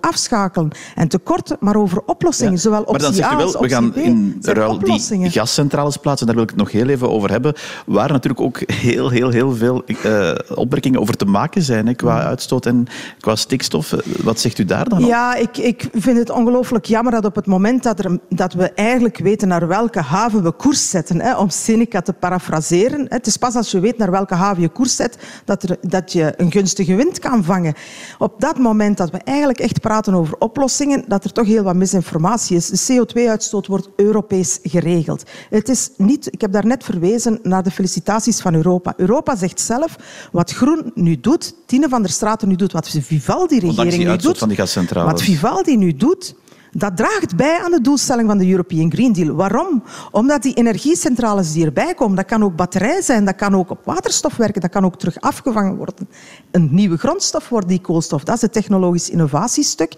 en 0.95 1.07
tekorten, 1.07 1.57
maar 1.59 1.75
over 1.75 2.01
oplossingen. 2.05 2.59
Zowel 2.59 2.79
optie 2.79 2.91
maar 2.91 3.01
dan 3.01 3.13
zegt 3.13 3.31
u 3.31 3.35
wel, 3.35 3.61
we 3.61 3.69
gaan 3.69 3.95
in 3.95 4.37
ruil 4.41 4.79
die 4.79 5.29
gascentrales 5.29 5.97
plaatsen, 5.97 6.25
daar 6.25 6.35
wil 6.35 6.43
ik 6.43 6.49
het 6.49 6.59
nog 6.59 6.71
heel 6.71 6.87
even 6.87 7.09
over 7.09 7.31
hebben, 7.31 7.53
waar 7.85 8.11
natuurlijk 8.11 8.41
ook 8.41 8.59
heel, 8.71 9.09
heel, 9.09 9.29
heel 9.29 9.55
veel 9.55 9.83
uh, 10.05 10.31
opmerkingen 10.55 10.99
over 10.99 11.17
te 11.17 11.25
maken 11.25 11.61
zijn, 11.61 11.87
hè, 11.87 11.93
qua 11.93 12.23
uitstoot 12.23 12.65
en 12.65 12.87
qua 13.19 13.35
stikstof. 13.35 13.95
Wat 14.23 14.39
zegt 14.39 14.59
u 14.59 14.65
daar 14.65 14.89
dan 14.89 15.05
Ja, 15.05 15.35
ik, 15.35 15.57
ik 15.57 15.89
vind 15.93 16.17
het 16.17 16.29
ongelooflijk 16.29 16.85
jammer 16.85 17.11
dat 17.11 17.25
op 17.25 17.35
het 17.35 17.45
moment 17.45 17.83
dat, 17.83 17.99
er, 17.99 18.19
dat 18.29 18.53
we 18.53 18.71
eigenlijk 18.71 19.17
weten 19.17 19.47
naar 19.47 19.67
welke 19.67 20.01
haven 20.01 20.43
we 20.43 20.51
koers 20.51 20.89
zetten, 20.89 21.21
hè, 21.21 21.37
om 21.37 21.49
Seneca 21.49 22.01
te 22.01 22.13
parafraseren, 22.13 23.05
het 23.09 23.27
is 23.27 23.37
pas 23.37 23.55
als 23.55 23.71
je 23.71 23.79
weet 23.79 23.97
naar 23.97 24.11
welke 24.11 24.35
haven 24.35 24.61
je 24.61 24.69
koers 24.69 24.95
zet, 24.95 25.17
dat, 25.45 25.63
er, 25.63 25.77
dat 25.81 26.11
je 26.11 26.33
een 26.37 26.51
gunstige 26.51 26.95
wind 26.95 27.19
kan 27.19 27.43
vangen. 27.43 27.73
Op 28.17 28.41
dat 28.41 28.57
moment 28.57 28.97
dat 28.97 29.09
we 29.09 29.17
eigenlijk 29.17 29.59
echt 29.59 29.81
praten 29.81 30.13
over 30.13 30.35
oplossingen, 30.39 31.03
dat 31.07 31.23
er 31.23 31.31
toch 31.31 31.45
heel 31.45 31.63
wat 31.63 31.75
misinformatie 31.75 32.55
is. 32.55 32.67
De 32.67 32.93
CO2-uitstoot 32.93 33.67
wordt 33.67 33.89
Europees 33.95 34.59
geregeld. 34.63 35.23
Het 35.49 35.69
is 35.69 35.89
niet, 35.97 36.33
ik 36.33 36.41
heb 36.41 36.51
daarnet 36.51 36.83
verwezen 36.83 37.39
naar 37.43 37.63
de 37.63 37.71
felicitaties 37.71 38.39
van 38.39 38.55
Europa. 38.55 38.93
Europa 38.97 39.35
zegt 39.35 39.59
zelf 39.59 39.95
wat 40.31 40.51
Groen 40.51 40.91
nu 40.95 41.19
doet, 41.19 41.55
Tine 41.65 41.89
van 41.89 42.01
der 42.01 42.11
Straten 42.11 42.47
nu 42.47 42.55
doet, 42.55 42.71
wat 42.71 42.89
Vivaldi-regering 42.89 44.07
nu 44.07 44.17
doet. 44.17 44.37
Van 44.37 44.47
die 44.47 44.57
wat 44.89 45.21
Vivaldi 45.21 45.77
nu 45.77 45.95
doet, 45.95 46.35
dat 46.71 46.97
draagt 46.97 47.35
bij 47.35 47.59
aan 47.63 47.71
de 47.71 47.81
doelstelling 47.81 48.27
van 48.27 48.37
de 48.37 48.49
European 48.49 48.91
Green 48.91 49.13
Deal. 49.13 49.35
Waarom? 49.35 49.83
Omdat 50.11 50.41
die 50.41 50.53
energiecentrales 50.53 51.51
die 51.51 51.65
erbij 51.65 51.93
komen, 51.93 52.15
dat 52.15 52.25
kan 52.25 52.43
ook 52.43 52.55
batterij 52.55 53.01
zijn, 53.01 53.25
dat 53.25 53.35
kan 53.35 53.55
ook 53.55 53.69
op 53.69 53.85
waterstof 53.85 54.35
werken, 54.35 54.61
dat 54.61 54.69
kan 54.69 54.85
ook 54.85 54.97
terug 54.97 55.19
afgevangen 55.19 55.75
worden. 55.75 56.09
Een 56.51 56.69
nieuwe 56.71 56.97
grondstof 56.97 57.49
wordt 57.49 57.67
die 57.67 57.81
koolstof. 57.81 58.23
Dat 58.23 58.35
is 58.35 58.41
het 58.41 58.53
technologisch 58.53 59.09
innovatiestuk. 59.09 59.93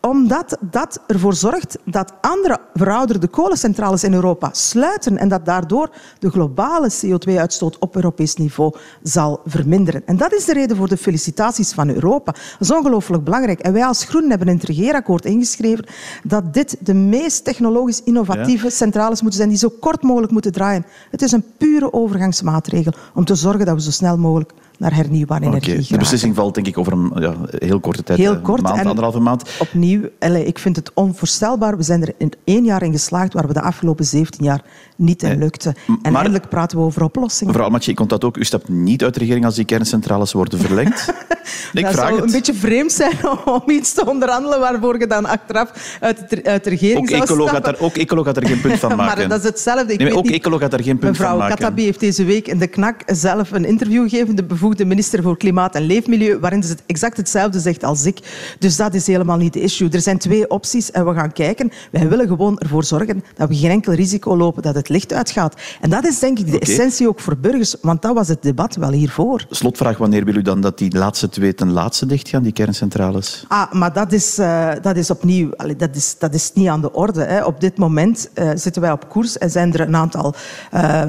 Omdat 0.00 0.58
dat 0.60 1.00
ervoor 1.06 1.34
zorgt 1.34 1.78
dat 1.84 2.12
andere 2.20 2.58
verouderde 2.74 3.28
kolencentrales 3.28 4.04
in 4.04 4.14
Europa 4.14 4.48
sluiten 4.52 5.18
en 5.18 5.28
dat 5.28 5.44
daardoor 5.44 5.90
de 6.18 6.30
globale 6.30 6.90
CO2-uitstoot 6.92 7.78
op 7.78 7.96
Europees 7.96 8.34
niveau 8.34 8.74
zal 9.02 9.40
verminderen. 9.44 10.02
En 10.06 10.16
dat 10.16 10.32
is 10.32 10.44
de 10.44 10.52
reden 10.52 10.76
voor 10.76 10.88
de 10.88 10.96
felicitaties 10.96 11.72
van 11.72 11.88
Europa. 11.88 12.32
Dat 12.32 12.60
is 12.60 12.70
ongelooflijk 12.70 13.24
belangrijk. 13.24 13.60
En 13.60 13.72
wij 13.72 13.84
als 13.84 14.04
Groenen 14.04 14.30
hebben 14.30 14.48
een 14.48 14.60
regeerakkoord 14.62 15.24
ingeschreven 15.24 15.84
dat 16.22 16.54
dit 16.54 16.76
de 16.80 16.94
meest 16.94 17.44
technologisch 17.44 18.02
innovatieve 18.02 18.70
centrales 18.70 19.20
moeten 19.20 19.38
zijn 19.38 19.48
die 19.50 19.58
zo 19.58 19.72
kort 19.80 20.02
mogelijk 20.02 20.32
moeten 20.32 20.52
draaien. 20.52 20.86
Het 21.10 21.22
is 21.22 21.32
een 21.32 21.44
pure 21.56 21.92
overgangsmaatregel 21.92 22.92
om 23.14 23.24
te 23.24 23.34
zorgen 23.34 23.66
dat 23.66 23.74
we 23.74 23.82
zo 23.82 23.90
snel 23.90 24.18
mogelijk 24.18 24.52
naar 24.78 24.94
hernieuwbare 24.94 25.44
energie. 25.44 25.86
De 25.88 25.98
beslissing 25.98 26.34
valt 26.34 26.54
denk 26.54 26.66
ik 26.66 26.78
over 26.78 26.92
een 26.92 27.12
ja, 27.18 27.34
heel 27.58 27.80
korte 27.80 28.02
tijd, 28.02 28.18
heel 28.18 28.40
kort, 28.40 28.58
een 28.58 28.74
maand, 28.74 28.86
anderhalve 28.86 29.20
maand. 29.20 29.50
Opnieuw, 29.58 30.00
ik 30.44 30.58
vind 30.58 30.76
het 30.76 30.90
onvoorstelbaar. 30.94 31.76
We 31.76 31.82
zijn 31.82 32.02
er 32.02 32.12
in 32.18 32.32
één 32.44 32.64
jaar 32.64 32.82
in 32.82 32.92
geslaagd 32.92 33.32
waar 33.32 33.46
we 33.46 33.52
de 33.52 33.60
afgelopen 33.60 34.04
17 34.04 34.44
jaar 34.44 34.62
niet 34.96 35.22
in 35.22 35.38
lukten. 35.38 35.74
En 35.86 36.12
maar, 36.12 36.14
eindelijk 36.14 36.48
praten 36.48 36.78
we 36.78 36.84
over 36.84 37.02
oplossingen. 37.02 37.46
Mevrouw 37.46 37.66
Almatje, 37.66 37.90
ik 37.90 38.08
dat 38.08 38.24
ook. 38.24 38.36
U 38.36 38.44
stapt 38.44 38.68
niet 38.68 39.02
uit 39.02 39.14
de 39.14 39.20
regering 39.20 39.44
als 39.44 39.54
die 39.54 39.64
kerncentrales 39.64 40.32
worden 40.32 40.58
verlengd. 40.58 41.08
ik 41.72 41.84
dat 41.84 41.94
zou 41.94 42.14
het. 42.14 42.24
een 42.24 42.30
beetje 42.30 42.54
vreemd 42.54 42.92
zijn 42.92 43.16
om 43.64 43.70
iets 43.70 43.92
te 43.92 44.06
onderhandelen 44.06 44.60
waarvoor 44.60 44.98
je 44.98 45.06
dan 45.06 45.26
achteraf 45.26 45.96
uit 46.00 46.30
de, 46.30 46.44
uit 46.44 46.64
de 46.64 46.70
regering 46.70 46.98
ook 46.98 47.08
zou 47.08 47.22
ecoloog 47.22 47.48
stappen. 47.48 47.70
Had 47.70 47.80
er, 47.80 47.86
ook 47.86 47.96
ecoloog 47.96 48.24
had 48.24 48.36
er 48.36 48.46
geen 48.46 48.60
punt 48.60 48.78
van 48.78 48.96
maken. 48.96 49.18
maar 49.18 49.28
dat 49.28 49.38
is 49.38 49.44
hetzelfde. 49.44 49.92
Ik 49.92 49.98
nee, 49.98 50.16
ook 50.16 50.26
ecoloog 50.26 50.60
had 50.60 50.72
er 50.72 50.82
geen 50.82 50.98
punt 50.98 51.16
van 51.16 51.26
maken. 51.26 51.38
Mevrouw 51.38 51.56
Katabi 51.56 51.84
heeft 51.84 52.00
deze 52.00 52.24
week 52.24 52.48
in 52.48 52.58
de 52.58 52.66
KNAK 52.66 53.02
zelf 53.06 53.50
een 53.50 53.64
interview 53.64 54.08
gegeven. 54.08 54.36
De 54.36 54.44
de 54.72 54.84
minister 54.84 55.22
voor 55.22 55.36
Klimaat 55.36 55.74
en 55.74 55.82
Leefmilieu, 55.82 56.38
waarin 56.38 56.62
ze 56.62 56.76
exact 56.86 57.16
hetzelfde 57.16 57.60
zegt 57.60 57.84
als 57.84 58.06
ik. 58.06 58.18
Dus 58.58 58.76
dat 58.76 58.94
is 58.94 59.06
helemaal 59.06 59.36
niet 59.36 59.52
de 59.52 59.60
issue. 59.60 59.88
Er 59.90 60.00
zijn 60.00 60.18
twee 60.18 60.50
opties 60.50 60.90
en 60.90 61.06
we 61.06 61.14
gaan 61.14 61.32
kijken. 61.32 61.70
Wij 61.90 62.08
willen 62.08 62.28
gewoon 62.28 62.58
ervoor 62.58 62.84
zorgen 62.84 63.24
dat 63.36 63.48
we 63.48 63.56
geen 63.56 63.70
enkel 63.70 63.92
risico 63.92 64.36
lopen 64.36 64.62
dat 64.62 64.74
het 64.74 64.88
licht 64.88 65.12
uitgaat. 65.12 65.54
En 65.80 65.90
dat 65.90 66.06
is 66.06 66.18
denk 66.18 66.38
ik 66.38 66.50
de 66.50 66.58
essentie 66.58 67.08
ook 67.08 67.20
voor 67.20 67.36
burgers, 67.36 67.76
want 67.80 68.02
dat 68.02 68.14
was 68.14 68.28
het 68.28 68.42
debat 68.42 68.76
wel 68.76 68.90
hiervoor. 68.90 69.46
Slotvraag, 69.50 69.98
wanneer 69.98 70.24
wil 70.24 70.36
u 70.36 70.42
dan 70.42 70.60
dat 70.60 70.78
die 70.78 70.96
laatste 70.96 71.28
twee 71.28 71.54
ten 71.54 71.72
laatste 71.72 72.06
dichtgaan, 72.06 72.42
die 72.42 72.52
kerncentrales? 72.52 73.44
Ah, 73.48 73.72
maar 73.72 73.92
dat 73.92 74.12
is, 74.12 74.38
uh, 74.38 74.70
dat 74.82 74.96
is 74.96 75.10
opnieuw, 75.10 75.50
dat 75.76 75.96
is, 75.96 76.16
dat 76.18 76.34
is 76.34 76.50
niet 76.54 76.68
aan 76.68 76.80
de 76.80 76.92
orde. 76.92 77.22
Hè. 77.22 77.44
Op 77.44 77.60
dit 77.60 77.76
moment 77.76 78.30
uh, 78.34 78.50
zitten 78.54 78.82
wij 78.82 78.92
op 78.92 79.08
koers 79.08 79.38
en 79.38 79.50
zijn 79.50 79.72
er 79.72 79.80
een 79.80 79.96
aantal 79.96 80.34
uh, 80.74 81.02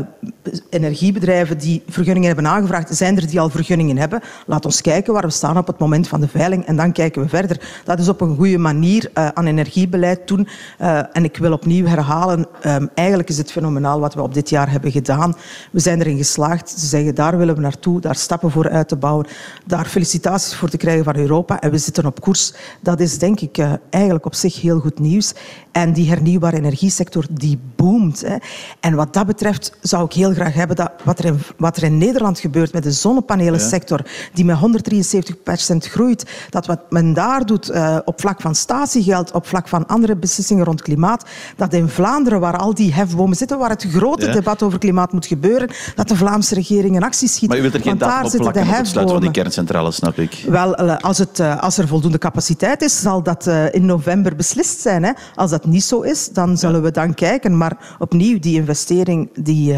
energiebedrijven 0.70 1.58
die 1.58 1.84
vergunningen 1.88 2.28
hebben 2.28 2.48
aangevraagd. 2.48 2.96
Zijn 2.96 3.18
er 3.18 3.28
die 3.28 3.40
al 3.40 3.45
vergunningen 3.50 3.98
hebben? 3.98 4.22
Laat 4.46 4.66
ons 4.66 4.82
kijken 4.82 5.14
waar 5.14 5.26
we 5.26 5.30
staan 5.30 5.58
op 5.58 5.68
het 5.68 5.78
moment 5.78 6.08
van 6.08 6.22
de 6.22 6.28
veiling 6.28 6.66
en 6.66 6.76
dan 6.76 6.92
kijken 6.92 7.22
we 7.22 7.30
verder. 7.30 7.82
Dat 7.84 8.00
is 8.00 8.10
op 8.10 8.22
een 8.22 8.36
goede 8.36 8.58
manier 8.58 9.10
uh, 9.14 9.28
aan 9.28 9.46
energiebeleid 9.46 10.28
doen. 10.28 10.48
Uh, 10.82 10.98
en 11.16 11.24
ik 11.24 11.38
wil 11.38 11.54
opnieuw 11.54 11.86
herhalen, 11.86 12.48
um, 12.66 12.90
eigenlijk 12.94 13.30
is 13.30 13.38
het 13.38 13.52
fenomenaal 13.52 14.00
wat 14.00 14.14
we 14.14 14.22
op 14.22 14.34
dit 14.34 14.50
jaar 14.50 14.72
hebben 14.72 14.92
gedaan. 14.92 15.36
We 15.72 15.80
zijn 15.80 16.00
erin 16.00 16.18
geslaagd. 16.18 16.70
Ze 16.70 16.86
zeggen, 16.86 17.16
daar 17.16 17.38
willen 17.38 17.56
we 17.56 17.62
naartoe, 17.62 18.02
daar 18.02 18.16
stappen 18.16 18.52
voor 18.52 18.70
uit 18.70 18.88
te 18.88 18.96
bouwen, 18.96 19.26
daar 19.66 19.86
felicitaties 19.86 20.56
voor 20.56 20.70
te 20.70 20.78
krijgen 20.78 21.04
van 21.04 21.16
Europa. 21.16 21.60
En 21.60 21.72
we 21.72 21.78
zitten 21.78 22.06
op 22.06 22.22
koers. 22.22 22.54
Dat 22.82 23.00
is 23.00 23.18
denk 23.18 23.40
ik 23.40 23.58
uh, 23.58 23.74
eigenlijk 23.90 24.26
op 24.26 24.36
zich 24.36 24.62
heel 24.62 24.80
goed 24.80 25.00
nieuws. 25.00 25.34
En 25.72 25.94
die 25.94 26.10
hernieuwbare 26.10 26.58
energiesector, 26.58 27.26
die 27.32 27.60
boomt. 27.76 28.22
Hè. 28.22 28.36
En 28.80 28.96
wat 28.96 29.14
dat 29.14 29.26
betreft 29.26 29.78
zou 29.82 30.06
ik 30.06 30.14
heel 30.14 30.34
graag 30.34 30.54
hebben 30.54 30.76
dat 30.76 30.92
wat 31.04 31.20
er 31.20 31.26
in, 31.26 31.40
wat 31.58 31.78
er 31.78 31.84
in 31.84 31.98
Nederland 31.98 32.40
gebeurt 32.40 32.74
met 32.74 32.84
de 32.84 32.92
zonnepanelensector, 33.36 34.00
die 34.34 34.46
met 34.46 34.58
173% 34.58 35.76
groeit, 35.78 36.26
dat 36.50 36.66
wat 36.66 36.80
men 36.90 37.14
daar 37.14 37.46
doet 37.46 37.72
uh, 37.72 37.98
op 38.06 38.20
vlak 38.20 38.42
van 38.42 38.56
statiegeld, 38.56 39.32
op 39.32 39.48
vlak 39.48 39.68
van 39.68 39.88
andere 39.88 40.16
beslissingen 40.16 40.66
rond 40.66 40.82
klimaat, 40.82 41.26
dat 41.56 41.74
in 41.74 41.90
Vlaanderen, 41.90 42.40
waar 42.40 42.58
al 42.58 42.74
die 42.74 42.94
hefbomen 42.94 43.38
zitten, 43.38 43.58
waar 43.58 43.70
het 43.70 43.86
grote 43.92 44.26
ja. 44.26 44.34
debat 44.34 44.64
over 44.64 44.80
klimaat 44.80 45.12
moet 45.12 45.26
gebeuren, 45.26 45.70
dat 45.96 46.08
de 46.08 46.16
Vlaamse 46.16 46.56
regering 46.56 46.96
een 46.96 47.04
actie 47.04 47.28
schiet. 47.28 47.50
Maar 47.50 47.58
u 47.58 47.62
wilt 47.62 47.74
er 47.74 47.82
geen 47.82 47.98
plakken 47.98 48.40
op 48.40 48.54
het 48.54 48.88
sluiten 48.88 49.08
van 49.08 49.22
die 49.22 49.32
kerncentrales, 49.32 49.96
snap 49.96 50.18
ik? 50.18 50.46
Wel, 50.48 50.82
uh, 50.82 50.98
als, 50.98 51.18
het, 51.18 51.40
uh, 51.40 51.62
als 51.62 51.78
er 51.78 51.88
voldoende 51.88 52.18
capaciteit 52.18 52.82
is, 52.82 53.02
zal 53.02 53.24
dat 53.24 53.48
in 53.72 53.86
november 53.86 54.36
beslist 54.36 54.80
zijn. 54.82 55.04
Hè. 55.04 55.12
Als 55.36 55.52
dat 55.52 55.66
niet 55.66 55.84
zo 55.84 56.02
is, 56.02 56.30
dan 56.30 56.58
zullen 56.58 56.82
we 56.82 56.92
dan 56.92 57.14
kijken. 57.14 57.58
Maar 57.58 57.96
opnieuw, 58.00 58.40
die 58.40 58.56
investering 58.56 59.30
die, 59.34 59.76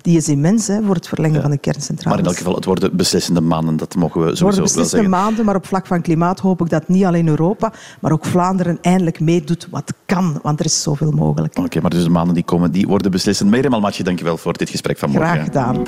die 0.00 0.16
is 0.16 0.28
immens 0.28 0.66
hè, 0.66 0.82
voor 0.82 0.94
het 0.94 1.08
verlengen 1.08 1.36
ja. 1.36 1.42
van 1.42 1.50
de 1.50 1.58
kerncentrales. 1.58 2.04
Maar 2.04 2.18
in 2.18 2.24
elk 2.24 2.36
geval, 2.36 2.54
het 2.54 2.64
worden 2.64 2.96
beslissende 2.98 3.40
maanden, 3.40 3.76
dat 3.76 3.94
mogen 3.94 4.20
we 4.20 4.26
sowieso 4.26 4.44
worden 4.44 4.62
beslissende 4.62 5.08
maanden, 5.08 5.44
maar 5.44 5.54
op 5.54 5.66
vlak 5.66 5.86
van 5.86 6.02
klimaat 6.02 6.40
hoop 6.40 6.60
ik 6.60 6.70
dat 6.70 6.88
niet 6.88 7.04
alleen 7.04 7.28
Europa, 7.28 7.72
maar 8.00 8.12
ook 8.12 8.24
Vlaanderen 8.24 8.78
eindelijk 8.82 9.20
meedoet 9.20 9.68
wat 9.70 9.92
kan, 10.06 10.38
want 10.42 10.60
er 10.60 10.66
is 10.66 10.82
zoveel 10.82 11.10
mogelijk. 11.10 11.56
Oké, 11.56 11.66
okay, 11.66 11.82
maar 11.82 11.90
dus 11.90 12.02
de 12.02 12.10
maanden 12.10 12.34
die 12.34 12.44
komen, 12.44 12.72
die 12.72 12.86
worden 12.86 13.10
beslissend. 13.10 13.50
Mirjam 13.50 13.72
Almatje, 13.72 14.02
dankjewel 14.02 14.36
voor 14.36 14.52
dit 14.52 14.70
gesprek 14.70 14.98
van 14.98 15.10
morgen. 15.10 15.30
Graag 15.30 15.44
gedaan. 15.44 15.82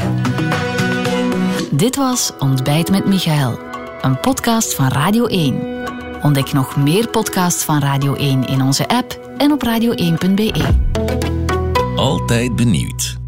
Dit 1.70 1.96
was 1.96 2.32
Ontbijt 2.38 2.90
met 2.90 3.06
Michael, 3.06 3.58
een 4.02 4.20
podcast 4.20 4.74
van 4.74 4.88
Radio 4.88 5.26
1. 5.26 5.78
Ontdek 6.22 6.52
nog 6.52 6.76
meer 6.76 7.08
podcasts 7.08 7.64
van 7.64 7.78
Radio 7.78 8.14
1 8.14 8.44
in 8.44 8.62
onze 8.62 8.88
app 8.88 9.34
en 9.36 9.52
op 9.52 9.64
radio1.be. 9.66 10.52
Altijd 11.96 12.56
benieuwd. 12.56 13.19